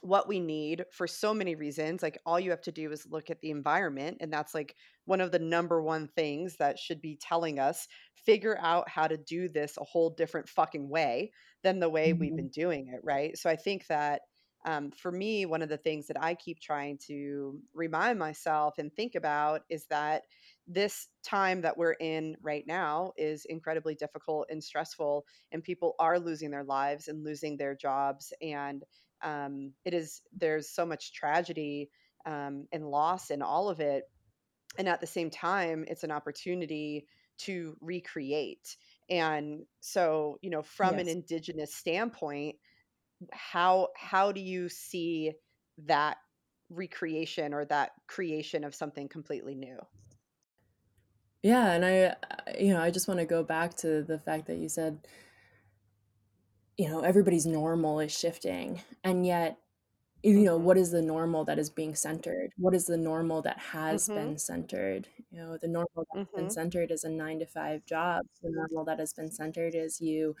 [0.00, 2.02] what we need for so many reasons.
[2.02, 4.18] Like all you have to do is look at the environment.
[4.20, 4.74] And that's like
[5.06, 9.16] one of the number one things that should be telling us figure out how to
[9.16, 11.32] do this a whole different fucking way
[11.64, 12.20] than the way mm-hmm.
[12.20, 13.00] we've been doing it.
[13.02, 13.36] Right.
[13.36, 14.20] So I think that
[14.64, 18.92] um, for me, one of the things that I keep trying to remind myself and
[18.92, 20.22] think about is that
[20.66, 26.18] this time that we're in right now is incredibly difficult and stressful, and people are
[26.18, 28.32] losing their lives and losing their jobs.
[28.42, 28.82] And
[29.22, 31.90] um, it is there's so much tragedy
[32.26, 34.04] um, and loss in all of it
[34.76, 37.06] and at the same time it's an opportunity
[37.38, 38.76] to recreate
[39.08, 41.02] and so you know from yes.
[41.02, 42.56] an indigenous standpoint
[43.32, 45.32] how how do you see
[45.86, 46.18] that
[46.70, 49.78] recreation or that creation of something completely new
[51.42, 52.14] yeah and i
[52.58, 55.00] you know i just want to go back to the fact that you said
[56.76, 59.58] you know everybody's normal is shifting and yet
[60.22, 60.64] you know mm-hmm.
[60.64, 64.14] what is the normal that is being centered what is the normal that has mm-hmm.
[64.14, 66.36] been centered you know the normal that's mm-hmm.
[66.36, 70.00] been centered is a nine to five job the normal that has been centered is
[70.00, 70.34] you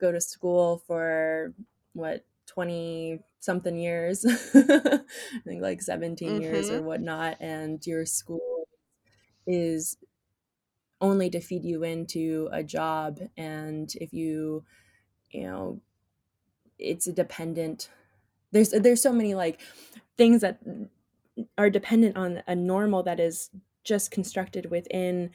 [0.00, 1.52] go to school for
[1.94, 5.00] what 20 something years i
[5.46, 6.86] think like 17 years or mm-hmm.
[6.86, 8.68] whatnot and your school
[9.46, 9.96] is
[11.00, 14.64] only to feed you into a job and if you
[15.30, 15.80] you know
[16.78, 17.88] it's a dependent
[18.52, 19.60] there's there's so many like
[20.16, 20.60] things that
[21.58, 23.50] are dependent on a normal that is
[23.82, 25.30] just constructed within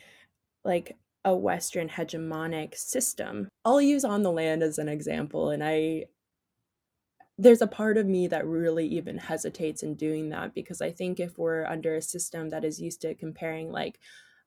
[0.63, 6.06] like a western hegemonic system i'll use on the land as an example and i
[7.39, 11.19] there's a part of me that really even hesitates in doing that because I think
[11.21, 13.99] if we're under a system that is used to comparing, like,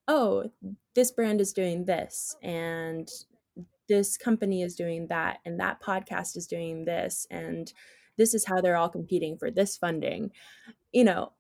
[0.08, 0.52] oh,
[0.94, 3.10] this brand is doing this, and
[3.88, 7.72] this company is doing that, and that podcast is doing this, and
[8.18, 10.32] this is how they're all competing for this funding,
[10.92, 11.32] you know,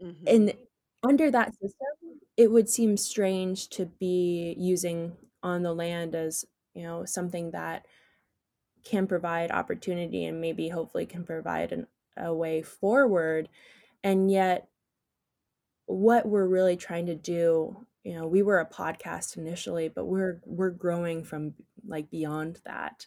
[0.00, 0.26] Mhm.
[0.26, 0.54] and
[1.02, 6.82] under that system, it would seem strange to be using on the land as, you
[6.82, 7.86] know, something that
[8.86, 13.48] can provide opportunity and maybe hopefully can provide an, a way forward.
[14.04, 14.68] And yet,
[15.86, 20.40] what we're really trying to do, you know, we were a podcast initially, but we're
[20.44, 21.54] we're growing from
[21.86, 23.06] like beyond that.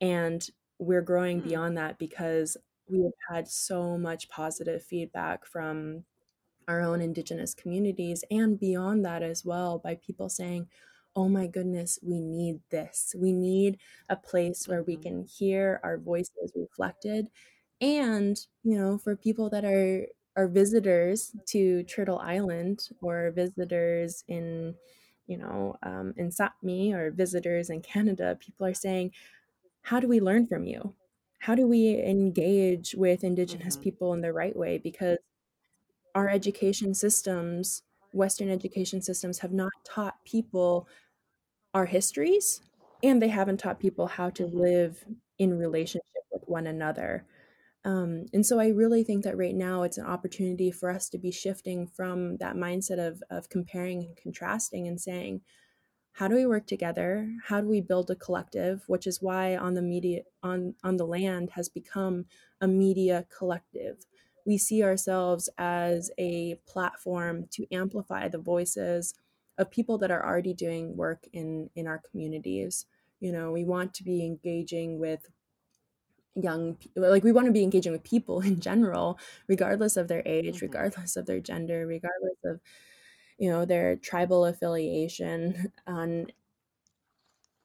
[0.00, 1.42] And we're growing Mm.
[1.42, 2.56] beyond that because
[2.88, 6.06] we have had so much positive feedback from
[6.68, 10.68] our own indigenous communities and beyond that as well by people saying
[11.16, 13.78] oh my goodness we need this we need
[14.10, 14.98] a place where we Mhm.
[14.98, 17.28] can hear our voices reflected
[17.80, 24.76] and you know for people that are are visitors to turtle island or visitors in
[25.26, 29.12] you know um, in sapmi or visitors in canada people are saying
[29.82, 30.94] how do we learn from you
[31.40, 33.76] how do we engage with indigenous Mhm.
[33.76, 35.18] people in the right way because
[36.14, 40.88] our education systems, Western education systems, have not taught people
[41.76, 42.62] our histories,
[43.02, 44.46] and they haven't taught people how to Mhm.
[44.46, 45.04] live
[45.38, 47.26] in relationship with one another.
[47.84, 51.18] Um, and so I really think that right now it's an opportunity for us to
[51.18, 55.42] be shifting from that mindset of of comparing and contrasting and saying,
[56.12, 57.30] how do we work together?
[57.44, 58.84] How do we build a collective?
[58.88, 62.26] Which is why on the media on on the land has become
[62.60, 64.06] a media collective.
[64.46, 69.14] We see ourselves as a platform to amplify the voices
[69.58, 72.86] of people that are already doing work in in our communities.
[73.20, 75.30] You know, we want to be engaging with
[76.34, 80.60] young like we want to be engaging with people in general regardless of their age
[80.60, 80.62] Mhm.
[80.62, 82.60] regardless of their gender regardless of
[83.38, 86.28] you know their tribal affiliation on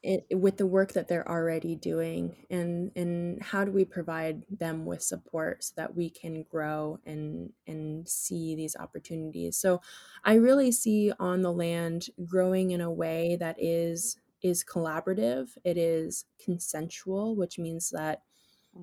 [0.03, 4.85] it, with the work that they're already doing and and how do we provide them
[4.85, 9.57] with support so that we can grow and and see these opportunities?
[9.57, 9.81] So
[10.23, 15.77] i really see on the land growing in a way that is is collaborative it
[15.77, 18.23] is consensual which means that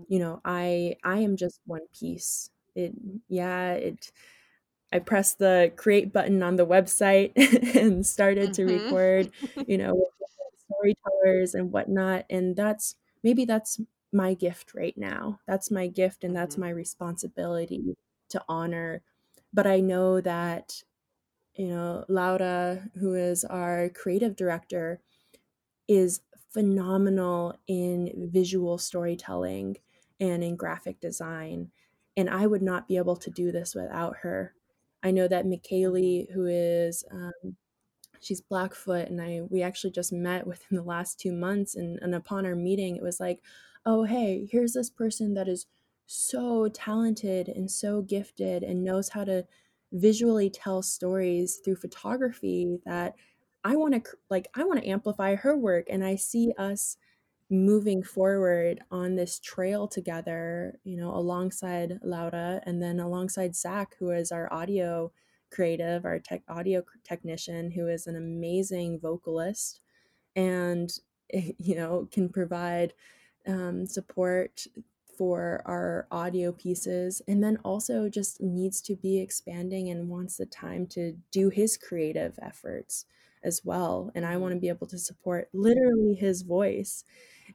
[0.09, 2.51] you know i i am just one piece.
[2.75, 2.95] It
[3.29, 4.13] yeah it
[4.93, 7.33] I pressed the create button on the website
[7.77, 8.99] and started to Mhm.
[9.09, 9.33] record,
[9.67, 10.11] you know,
[10.79, 12.27] storytellers and whatnot.
[12.31, 13.81] And that's maybe that's
[14.13, 15.41] my gift right now.
[15.47, 16.61] That's my gift and that's Mhm.
[16.61, 17.97] my responsibility
[18.31, 19.03] to honor.
[19.53, 20.83] But I know that,
[21.57, 25.01] you know, Laura, who is our creative director,
[25.89, 29.77] is phenomenal in visual storytelling
[30.21, 31.71] and in graphic design.
[32.17, 34.55] And I would not be able to do this without her.
[35.03, 35.47] I know that.
[35.47, 37.57] McKaylee, who is um,
[38.21, 42.15] she's Blackfoot, and I we actually just met within the last two months, and, and
[42.15, 43.41] upon our meeting, it was like,
[43.87, 45.67] oh hey, here's this person that is
[46.07, 49.45] so talented and so gifted and knows how to
[49.93, 53.15] visually tell stories through photography that
[53.65, 56.97] I want to like I want to amplify her work and I see us
[57.51, 64.11] moving forward on this trail together, you know, alongside Laura and then alongside Zach, who
[64.11, 65.11] is our audio
[65.51, 69.81] creative, our tech audio technician, who is an amazing vocalist
[70.37, 70.91] and
[71.59, 72.93] you know can provide
[73.47, 74.67] um, support
[75.17, 80.47] for our audio pieces and then also just needs to be expanding and wants the
[80.47, 83.05] time to do his creative efforts
[83.43, 84.13] as well.
[84.15, 87.05] And i want to be able to support literally his voice.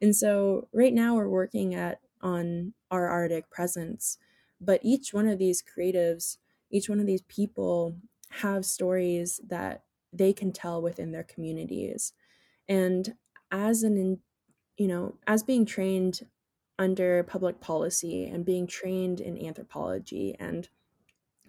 [0.01, 4.17] And so right now we're working at on our arctic presence
[4.65, 6.37] but each one of these creatives
[6.73, 7.97] each one of these people
[8.31, 12.13] have stories that they can tell within their communities
[12.67, 13.15] and
[13.51, 14.21] as an
[14.77, 16.21] you know as being trained
[16.79, 20.69] under public policy and being trained in anthropology and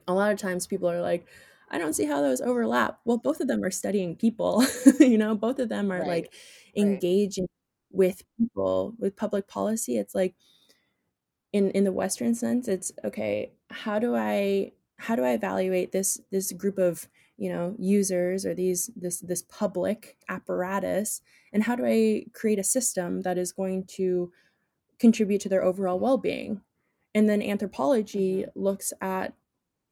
[0.07, 1.29] a lot of times people are like
[1.71, 4.65] i don't see how those overlap well both of them are studying people
[5.01, 6.05] you know both of them are Right.
[6.05, 6.33] like
[6.79, 7.01] Right.
[7.01, 7.47] engaging
[7.91, 10.35] with people with public policy it's like
[11.53, 14.73] in in the western sense it's okay how do i
[15.05, 19.43] how do i evaluate this this group of you know users or these this this
[19.43, 21.21] public apparatus?
[21.53, 24.33] And how do i create a system that is going to
[24.99, 26.63] contribute to their overall well-being?
[27.15, 28.61] And then anthropology mm-hmm.
[28.61, 29.35] looks at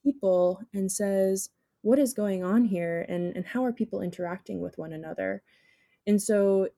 [0.02, 1.50] people and says
[1.82, 3.04] what is going on here?
[3.08, 5.42] And and how are people interacting with one another?
[6.06, 6.68] And so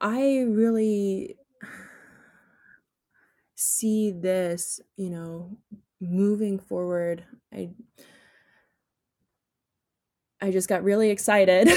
[0.00, 1.36] i really
[3.56, 5.56] see this, you know,
[6.00, 7.70] moving forward, I
[10.40, 11.68] I just got really excited.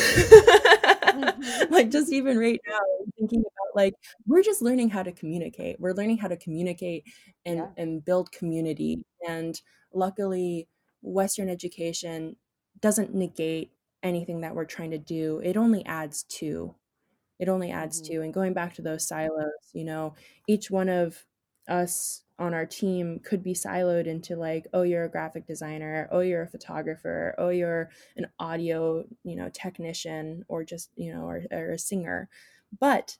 [1.12, 1.44] Mhm.
[1.70, 2.80] like just even right now
[3.18, 3.96] thinking about like
[4.28, 5.80] we're just learning how to communicate.
[5.80, 7.06] We're learning how to communicate
[7.46, 7.72] and Yeah.
[7.78, 9.06] and build community.
[9.28, 9.60] And
[9.94, 10.68] luckily
[11.02, 12.36] Western education
[12.82, 13.72] doesn't negate
[14.04, 15.40] anything that we're trying to do.
[15.44, 16.76] It only adds to.
[17.40, 18.04] It only adds Mhm.
[18.04, 18.22] to.
[18.22, 20.16] And going back to those silos, you know,
[20.48, 21.26] each one of
[21.68, 26.22] us on our team could be siloed into like, oh, you're a graphic designer, oh,
[26.22, 31.46] you're a photographer, oh, you're an audio, you know, technician or just, you know, or,
[31.52, 32.30] or a singer.
[32.80, 33.18] But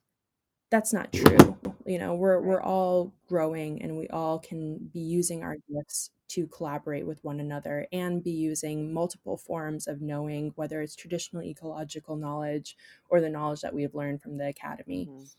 [0.72, 1.58] that's not true.
[1.86, 6.48] You know, we're we're all growing and we all can be using our gifts to
[6.48, 12.18] collaborate with one another and be using multiple forms of knowing, whether it's traditional ecological
[12.18, 12.78] knowledge
[13.10, 15.10] or the knowledge that we have learned from the academy.
[15.10, 15.30] Mhm.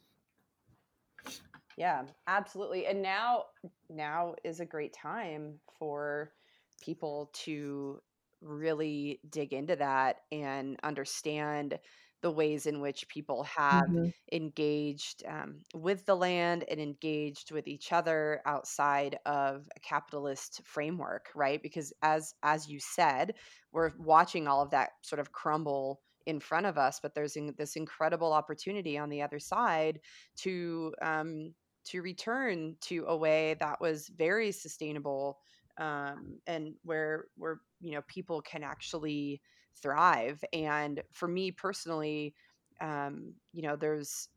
[1.80, 2.86] Yeah, absolutely.
[2.86, 3.46] And now
[3.88, 6.34] now is a great time for
[6.82, 8.02] people to
[8.42, 11.78] really dig into that and understand
[12.22, 17.66] the ways in which people have Mhm, engaged um, with the land and engaged with
[17.66, 23.34] each other outside of a capitalist framework right because as as you said
[23.72, 27.54] we're watching all of that sort of crumble in front of us but there's in,
[27.58, 30.00] this incredible opportunity on the other side
[30.36, 31.54] to um,
[31.86, 35.38] to return to a way that was very sustainable
[35.78, 39.40] um, and where where you know people can actually
[39.80, 40.42] thrive.
[40.52, 42.34] And for me personally
[42.80, 44.28] um, you know there's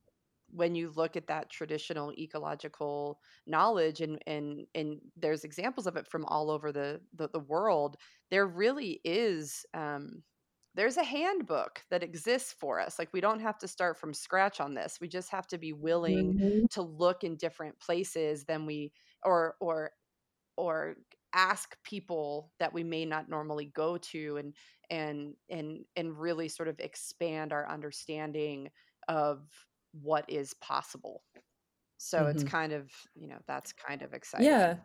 [0.56, 6.08] when you look at that traditional ecological knowledge and and and there's examples of it
[6.08, 7.98] from all over the the, the world
[8.30, 10.22] there really is um,
[10.76, 14.60] there's a handbook that exists for us like we don't have to start from scratch
[14.60, 18.66] on this we just have to be willing mhm, to look in different places than
[18.66, 18.92] we
[19.24, 19.92] or or
[20.58, 20.96] or
[21.34, 24.56] ask people that we may not normally go to and
[24.90, 28.70] and and and really sort of expand our understanding
[29.08, 29.50] of
[29.94, 31.24] what is possible.
[31.98, 32.46] So it's mhm.
[32.46, 34.48] kind of you know that's kind of exciting.
[34.48, 34.78] Yeah,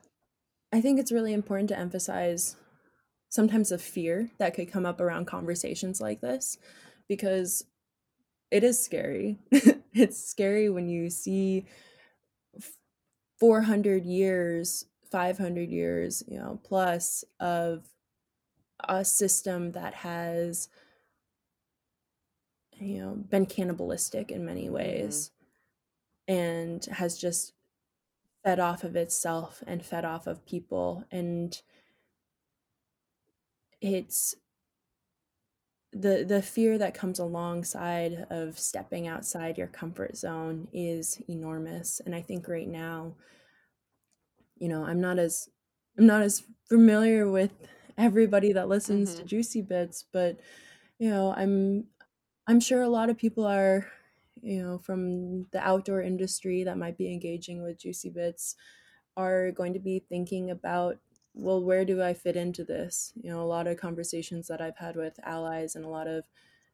[0.72, 2.56] I think it's really important to emphasize
[3.28, 6.58] sometimes a fear that could come up around conversations like this
[7.08, 7.64] because
[8.50, 9.38] it is scary.
[9.92, 11.66] it's scary when you see
[13.38, 17.86] 400 years, 500 years, you know, plus of
[18.88, 20.68] a system that has
[22.76, 24.72] you know been cannibalistic in many Mhm.
[24.74, 25.30] ways
[26.28, 27.54] and has just
[28.44, 31.62] fed off of itself and fed off of people and
[33.80, 34.34] it's
[35.92, 42.14] the the fear that comes alongside of stepping outside your comfort zone is enormous and
[42.14, 43.14] i think right now
[44.58, 45.48] you know i'm not as
[45.98, 47.52] i'm not as familiar with
[47.96, 49.26] everybody that listens to Mhm.
[49.26, 50.38] juicy bits but
[50.98, 51.88] you know i'm
[52.46, 53.90] i'm sure a lot of people are
[54.42, 58.54] you know from the outdoor industry that might be engaging with juicy bits
[59.16, 60.98] are going to be thinking about
[61.38, 64.78] well where do i fit into this you know a lot of conversations that i've
[64.78, 66.24] had with allies and a lot of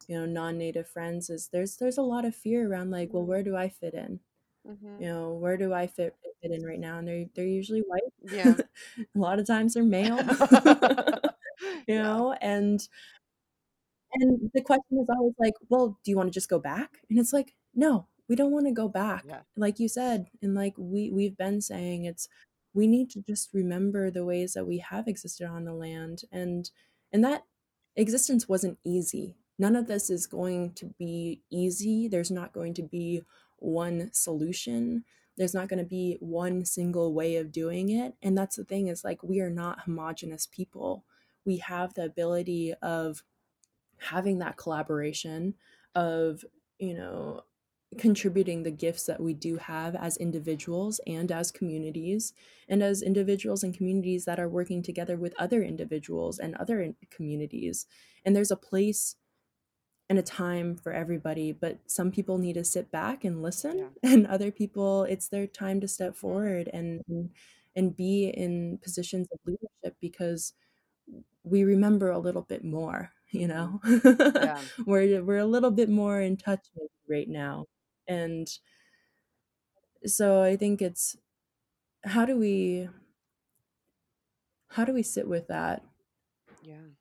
[0.09, 3.27] you know non-native friends is there's there's a lot of fear around like well Mhm.
[3.27, 4.21] where do i fit in
[4.65, 4.99] Mhm.
[4.99, 8.13] you know where do i fit fit in right now and they're they're usually white
[8.23, 8.59] yeah
[8.99, 10.27] a lot of times they're male
[11.89, 12.89] you yeah know and
[14.13, 17.33] and the question is always like, "Well, do you wanna just go back?" And it's
[17.33, 21.37] like, "No, we don't wanna go back." yeah Like you said, and like we we've
[21.37, 22.29] been saying, it's
[22.75, 26.71] we need to just remember the ways that we have existed on the land, and
[27.13, 27.45] and that
[27.97, 29.37] existence wasn't easy.
[29.59, 32.09] None of this is going to be easy.
[32.09, 33.23] There's not going to be
[33.59, 35.05] one solution.
[35.37, 39.05] There's not gonna be one single way of doing it, and that's the thing is,
[39.05, 41.05] like, we are not homogenous people.
[41.45, 43.23] We have the ability of
[43.99, 45.55] having that collaboration
[45.95, 46.45] of
[46.79, 47.43] you know
[47.99, 52.33] contributing the gifts that we do have as individuals and as communities
[52.69, 56.97] and as individuals and communities that are working together with other individuals and other in-
[57.11, 57.87] communities
[58.25, 59.17] and there's a place
[60.09, 63.89] and a time for everybody but some people need to sit back and listen yeah
[64.11, 67.31] and other people it's their time to step forward and and,
[67.77, 70.53] and be in positions of leadership because
[71.45, 73.81] we remember a little bit more, you know?
[73.85, 74.37] Mm-hmm.
[74.45, 76.67] yeah we're we're a little bit more in touch
[77.09, 77.67] right now.
[78.09, 78.49] And
[80.07, 81.17] so I think it's
[82.05, 82.89] how do we
[84.69, 85.83] how do we sit with that?
[86.63, 86.95] yeah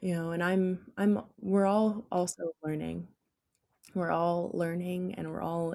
[0.00, 3.06] You know, and I'm I'm we're all also learning.
[3.94, 5.74] We're all learning and we're all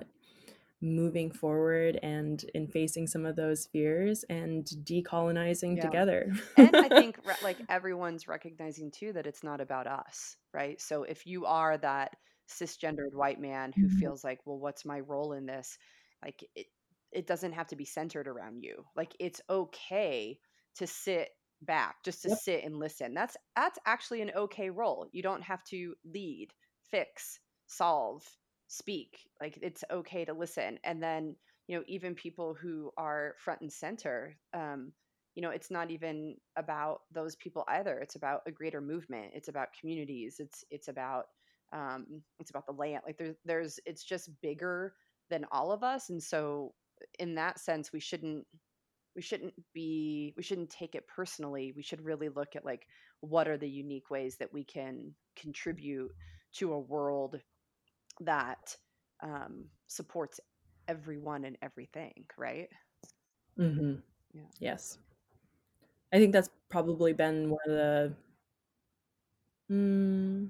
[0.81, 5.81] moving forward and in facing some of those fears and decolonizing Yeah.
[5.81, 6.33] together.
[6.57, 10.79] and I think like everyone's recognizing too that it's not about us, right?
[10.81, 12.15] So if you are that
[12.49, 13.89] cisgendered white man who Mhm.
[13.89, 15.77] feels like, well, what's my role in this?
[16.23, 16.67] Like it,
[17.11, 18.85] it doesn't have to be centered around you.
[18.95, 20.39] Like it's okay
[20.75, 21.29] to sit
[21.61, 22.39] back, just to Yep.
[22.39, 23.13] sit and listen.
[23.13, 25.07] That's that's actually an okay role.
[25.11, 26.53] You don't have to lead,
[26.89, 28.23] fix, solve,
[28.67, 29.19] speak.
[29.41, 30.79] Like it's okay to listen.
[30.83, 31.35] And then,
[31.67, 34.91] you know, even people who are front and center, um,
[35.35, 39.49] you know it's not even about those people either it's about a greater movement it's
[39.49, 41.25] about communities it's it's about
[41.75, 42.05] um
[42.39, 44.93] it's about the land like there's there's it's just bigger
[45.29, 46.73] than all of us and so
[47.19, 48.45] in that sense we shouldn't
[49.15, 52.87] we shouldn't be we shouldn't take it personally we should really look at like
[53.19, 56.11] what are the unique ways that we can contribute
[56.53, 57.39] to a world
[58.21, 58.75] that
[59.21, 60.39] um supports
[60.87, 62.69] everyone and everything right
[63.59, 63.95] mm-hmm.
[64.35, 64.41] Yeah.
[64.59, 64.97] Yes.
[66.13, 68.13] I think that's probably been one of the
[69.71, 70.49] mm,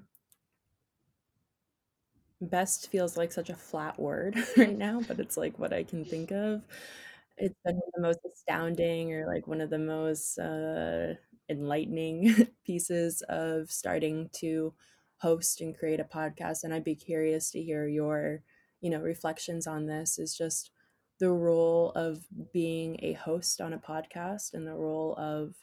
[2.46, 6.06] best feels like such a flat word right now, but it's like what I can
[6.06, 6.64] think of.
[7.38, 11.16] It's been one of the most astounding or like one of the most uh,
[11.50, 14.74] enlightening pieces of starting to
[15.18, 16.64] host and create a podcast.
[16.64, 18.42] And I'd be curious to hear your,
[18.80, 20.72] you know, reflections on this is just
[21.20, 25.56] the role of being a host on a podcast and the role of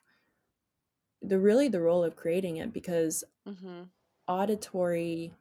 [1.21, 3.83] the really the role of creating it because mm-hmm.
[4.27, 5.33] auditory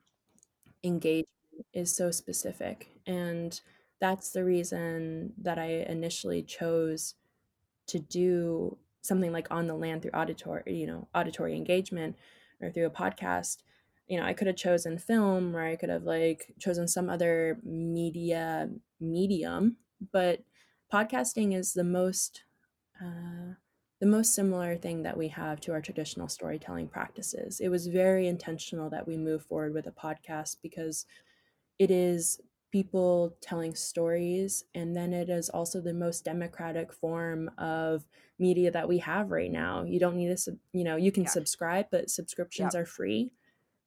[0.84, 1.28] engagement
[1.74, 3.62] is so specific and
[4.00, 7.16] that's the reason that I initially chose
[7.88, 12.16] to do something like on the land through auditory you know auditory engagement
[12.62, 13.58] or through a podcast.
[14.08, 17.60] You know I could have chosen film or I could have like chosen some other
[17.64, 18.70] media
[19.00, 19.78] medium
[20.12, 20.42] but
[20.92, 22.44] podcasting is the most
[23.02, 23.54] uh,
[24.02, 27.62] the most similar thing that we have to our traditional storytelling practices.
[27.62, 31.08] It was very intentional that we move forward with a podcast because
[31.80, 32.42] it is
[32.72, 38.06] people telling stories and then it is also the most democratic form of
[38.40, 39.84] media that we have right now.
[39.84, 41.28] You don't need to sub- you know, you can Yeah.
[41.28, 42.76] subscribe but subscriptions Yep.
[42.76, 43.34] are free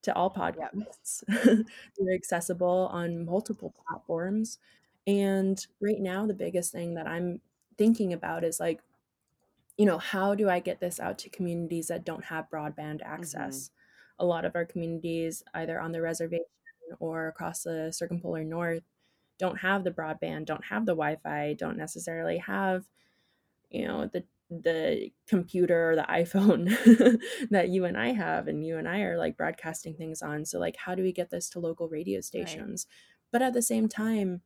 [0.03, 0.75] to all Yep.
[0.75, 1.23] podcasts.
[1.97, 4.59] They're accessible on multiple platforms.
[5.07, 7.41] And right now the biggest thing that I'm
[7.77, 8.81] thinking about is like
[9.77, 13.13] you know, how do I get this out to communities that don't have broadband mm-hmm.
[13.13, 13.71] access?
[14.19, 16.45] A lot of our communities, either on the reservation
[16.99, 18.83] or across the circumpolar north,
[19.37, 22.85] don't have the broadband, don't have the Wi-Fi, don't necessarily have,
[23.69, 27.19] you know, the the computer or the iPhone
[27.49, 30.45] that you and I have and you and I are like broadcasting things on.
[30.45, 32.87] So like how do we get this to local radio stations?
[33.31, 34.41] But at the same time,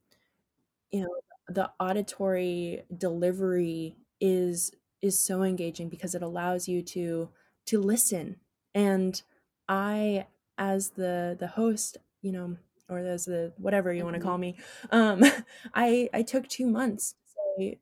[0.89, 1.15] you know,
[1.47, 4.71] the auditory delivery is
[5.01, 7.29] is so engaging because it allows you to
[7.65, 8.37] to listen.
[8.73, 9.21] And
[9.69, 10.25] i
[10.57, 12.57] as the the host you know
[12.89, 14.57] or as the whatever you want to call me
[14.91, 15.23] um
[15.73, 17.79] i i took two months to say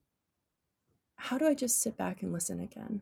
[1.15, 3.01] how do i just sit back and listen again?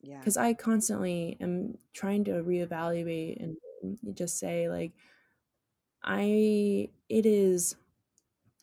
[0.00, 0.18] Yeah.
[0.18, 4.92] because i constantly am trying to reevaluate and just say like
[6.04, 7.74] i it is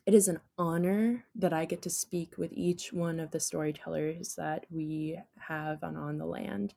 [0.05, 4.35] it is an honor that I get to speak with each one of the storytellers
[4.35, 6.73] that we have on On the Land.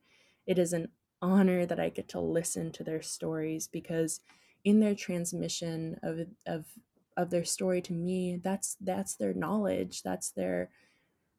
[0.47, 0.89] It is an
[1.20, 4.20] honor that I get to listen to their stories because
[4.64, 6.66] in their transmission of of
[7.16, 10.70] of their story to me, that's that's their knowledge, that's their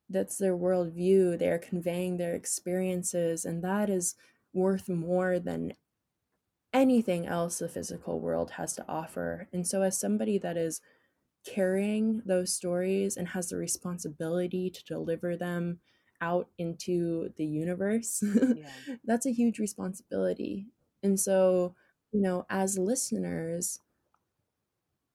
[0.10, 1.38] that's their worldview.
[1.40, 4.16] They're conveying their experiences, and that is
[4.54, 5.74] worth more than
[6.74, 9.48] anything else the physical world has to offer.
[9.54, 10.82] And so, as somebody that is
[11.54, 15.80] carrying those stories and has the responsibility to deliver them
[16.22, 18.24] out into the universe,
[18.56, 18.70] Yeah.
[19.06, 20.68] that's a huge responsibility.
[21.04, 21.76] And so,
[22.12, 23.80] you know, as listeners,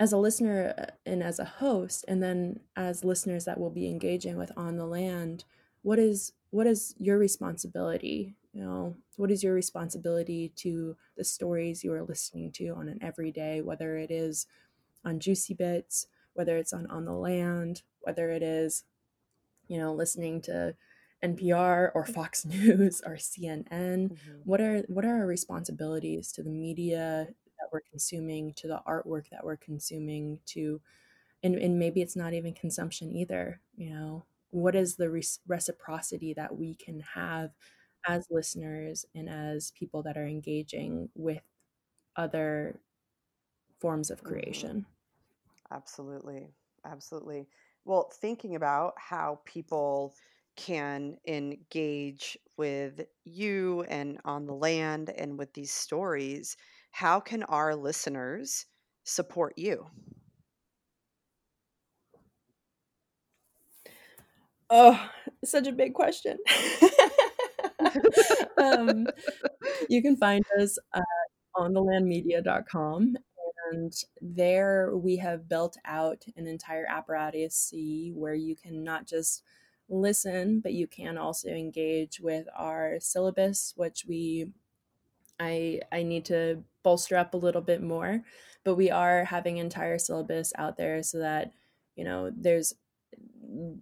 [0.01, 3.89] as a listener uh, and as a host, and then as listeners that will be
[3.89, 5.45] engaging with On the Land,
[5.83, 8.35] what is what is your responsibility?
[8.53, 12.99] You know, what is your responsibility to the stories you are listening to on an
[13.03, 14.47] everyday, whether it is
[15.05, 18.85] on Juicy Bits, whether it's on On the Land, whether it is,
[19.69, 20.75] you know, listening to
[21.23, 24.11] NPR or Fox News or CNN.
[24.11, 24.43] Mhm.
[24.45, 27.29] What are what are our responsibilities to the media
[27.59, 30.81] that we're consuming, to the artwork that we're consuming, to
[31.43, 34.25] and, and maybe it's not even consumption either, you know.
[34.51, 37.53] What is the res- reciprocity that we can have
[38.09, 41.43] as listeners and as people that are engaging with
[42.17, 42.81] other
[43.81, 44.27] forms of Mhm.
[44.29, 44.87] creation?
[45.73, 46.49] Absolutely.
[46.85, 47.49] Absolutely.
[47.85, 50.15] Well, thinking about how people
[50.57, 56.57] can engage with you and on the land and with these stories,
[56.91, 58.67] how can our listeners
[59.05, 59.87] support you?
[64.71, 64.99] Oh,
[65.45, 66.39] such a big question.
[68.59, 69.07] um,
[69.89, 71.03] you can find us at
[71.57, 73.17] onthelandmedia.com
[73.73, 77.73] and there we have built out an entire apparatus
[78.15, 79.43] where you can not just
[79.89, 84.53] listen, but you can also engage with our syllabus, which we
[85.41, 88.23] I I need to bolster up a little bit more,
[88.65, 91.53] but we are having entire syllabus out there so that
[91.97, 92.75] you know there's
[93.45, 93.79] mm,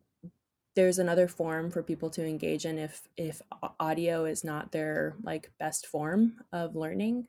[0.77, 3.43] there's another form for people to engage in if if
[3.79, 7.27] audio is not their like best form of learning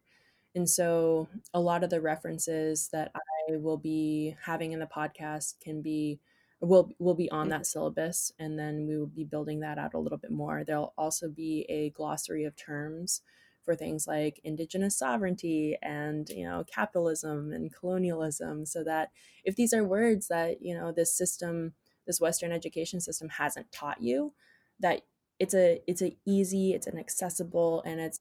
[0.55, 5.59] and so a lot of the references that i will be having in the podcast
[5.59, 6.19] can be
[6.61, 9.99] will will be on that syllabus and then we will be building that out a
[9.99, 10.63] little bit more.
[10.63, 13.21] There'll also be a glossary of terms
[13.63, 19.09] for things like indigenous sovereignty and you know capitalism and colonialism so that
[19.43, 21.73] if these are words that you know this system
[22.07, 24.33] this western education system hasn't taught you
[24.79, 25.01] that
[25.39, 28.19] it's a it's a easy it's an accessible and it's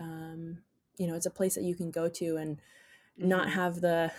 [0.00, 0.37] um,
[0.98, 3.28] you know it's a place that you can go to and mm-hmm.
[3.28, 4.10] not have the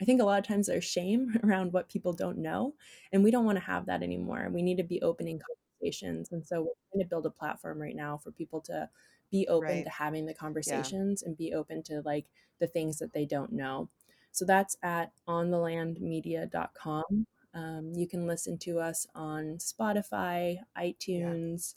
[0.00, 2.74] i think a lot of times there's shame around what people don't know
[3.12, 5.40] and we don't want to have that anymore we need to be opening
[5.80, 8.88] conversations and so we're trying to build a platform right now for people to
[9.30, 9.84] be open right.
[9.84, 11.28] to having the conversations yeah.
[11.28, 12.26] and be open to like
[12.60, 13.88] the things that they don't know
[14.32, 21.76] so that's at onthelandmedia.com um, you can listen to us on Spotify, iTunes,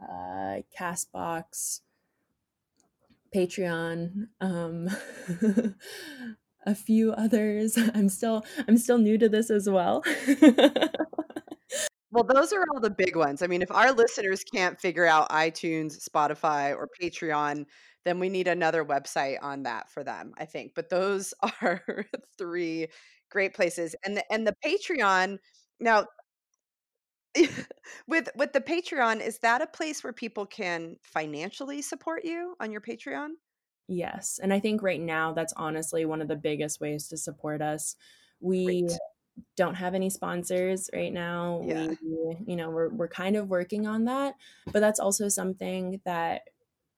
[0.00, 0.06] yeah.
[0.06, 1.80] uh, Castbox,
[3.34, 4.88] Patreon, um,
[6.66, 7.78] a few others.
[7.94, 10.02] I'm still I'm still new to this as well.
[12.10, 13.42] well, those are all the big ones.
[13.42, 17.66] I mean, if our listeners can't figure out iTunes, Spotify, or Patreon,
[18.04, 20.72] then we need another website on that for them, I think.
[20.74, 21.82] But those are
[22.38, 22.88] three
[23.30, 23.94] great places.
[24.04, 25.38] And the and the Patreon
[25.80, 26.06] now
[28.06, 32.72] with with the Patreon, is that a place where people can financially support you on
[32.72, 33.30] your Patreon?
[33.88, 34.40] Yes.
[34.42, 37.94] And I think right now that's honestly one of the biggest ways to support us.
[38.40, 38.92] We Great.
[39.56, 41.62] don't have any sponsors right now.
[41.64, 41.88] Yeah.
[42.02, 44.34] We, you know, we're we're kind of working on that,
[44.72, 46.42] but that's also something that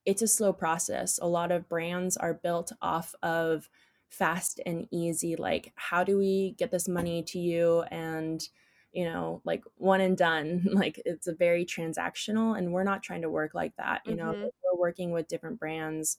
[0.07, 1.19] it's a slow process.
[1.21, 3.69] A lot of brands are built off of
[4.09, 8.49] fast and easy like how do we get this money to you and
[8.93, 13.23] you know like one and done like it's a very transactional and we're not trying
[13.23, 14.27] to work like that you mm-hmm.
[14.27, 16.19] know we're working with different brands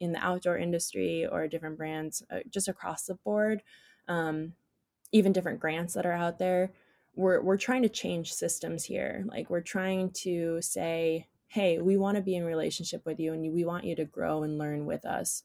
[0.00, 3.62] in the outdoor industry or different brands uh, just across the board
[4.08, 4.52] um,
[5.12, 6.70] even different grants that are out there
[7.14, 12.16] we're we're trying to change systems here like we're trying to say hey we want
[12.16, 15.04] to be in relationship with you and we want you to grow and learn with
[15.04, 15.42] us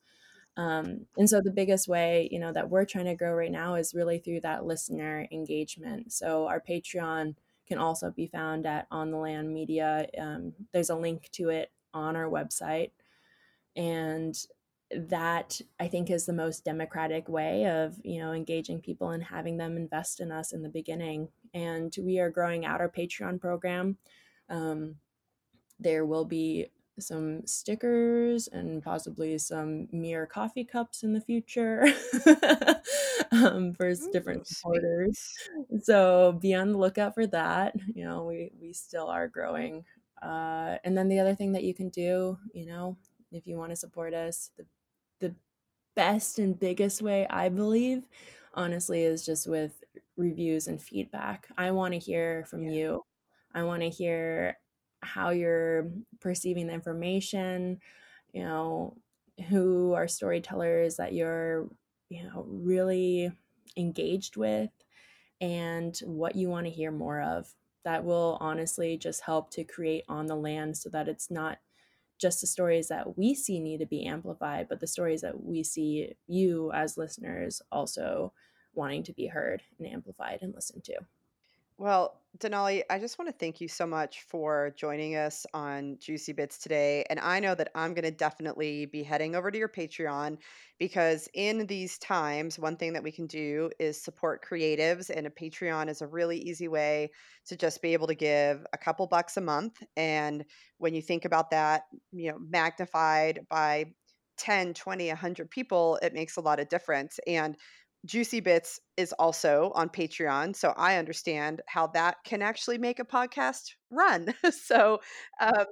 [0.57, 3.75] um, and so the biggest way, you know, that we're trying to grow right now
[3.75, 6.13] is really through that listener engagement.
[6.13, 7.35] So our Patreon
[7.67, 10.07] can also be found at On the Land Media.
[10.17, 12.91] Um, there's a link to it on our website,
[13.75, 14.35] and
[14.91, 19.57] that I think is the most democratic way of you know engaging people and having
[19.57, 21.29] them invest in us in the beginning.
[21.53, 23.97] And we are growing out our Patreon program.
[24.49, 24.95] Um,
[25.79, 26.67] there will be
[26.99, 31.85] some stickers and possibly some mirror coffee cups in the future
[33.31, 35.33] um, for Ooh, different supporters.
[35.81, 37.75] So be on the lookout for that.
[37.93, 39.83] You know, we we still are growing.
[40.21, 42.97] Uh, and then the other thing that you can do, you know,
[43.31, 44.65] if you want to support us, the
[45.19, 45.35] the
[45.95, 48.03] best and biggest way I believe,
[48.53, 49.83] honestly, is just with
[50.17, 51.47] reviews and feedback.
[51.57, 52.71] I want to hear from yeah.
[52.71, 53.05] you.
[53.53, 54.57] I want to hear
[55.05, 55.89] how you're
[56.19, 57.79] perceiving the information,
[58.33, 58.97] you know,
[59.49, 61.67] who are storytellers that you're,
[62.09, 63.31] you know, really
[63.77, 64.71] engaged with
[65.41, 67.53] and what you want to hear more of.
[67.83, 71.59] That will honestly just help to create on the land so that it's not
[72.17, 75.63] just the stories that we see need to be amplified, but the stories that we
[75.63, 78.33] see you as listeners also
[78.73, 80.95] wanting to be heard and amplified and listened to.
[81.77, 86.31] Well, Denali, I just want to thank you so much for joining us on Juicy
[86.31, 87.05] Bits today.
[87.09, 90.37] And I know that I'm going to definitely be heading over to your Patreon
[90.79, 95.29] because in these times, one thing that we can do is support creatives, and a
[95.29, 97.09] Patreon is a really easy way
[97.45, 99.81] to just be able to give a couple bucks a month.
[99.97, 100.45] And
[100.77, 103.93] when you think about that, you know, magnified by
[104.37, 107.19] 10, 20, 100 people, it makes a lot of difference.
[107.27, 107.57] And
[108.05, 113.05] Juicy Bits is also on Patreon, so I understand how that can actually make a
[113.05, 114.33] podcast run.
[114.51, 114.99] so,
[115.41, 115.65] um,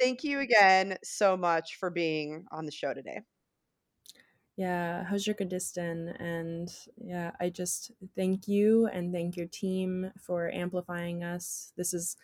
[0.00, 3.20] thank you again so much for being on the show today.
[4.56, 6.14] Yeah, Hajrikadistan.
[6.20, 11.72] And yeah, I just thank you and thank your team for amplifying us.
[11.76, 12.16] This is,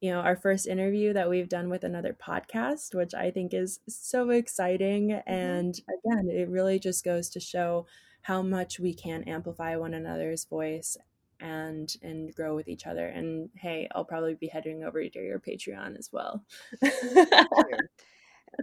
[0.00, 3.80] you know, our first interview that we've done with another podcast, which I think is
[3.88, 5.08] so exciting.
[5.08, 5.32] Mm-hmm.
[5.32, 5.74] And
[6.04, 7.86] again, it really just goes to show
[8.22, 10.96] how much we can amplify one another's voice
[11.40, 15.38] and and grow with each other and hey i'll probably be heading over to your
[15.38, 16.44] patreon as well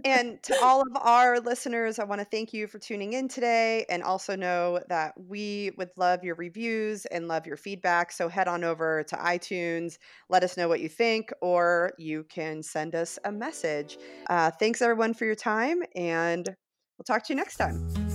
[0.04, 3.84] and to all of our listeners, I want to thank you for tuning in today
[3.88, 8.12] and also know that we would love your reviews and love your feedback.
[8.12, 9.98] So head on over to iTunes,
[10.28, 13.98] let us know what you think, or you can send us a message.
[14.28, 18.07] Uh, thanks everyone for your time, and we'll talk to you next time.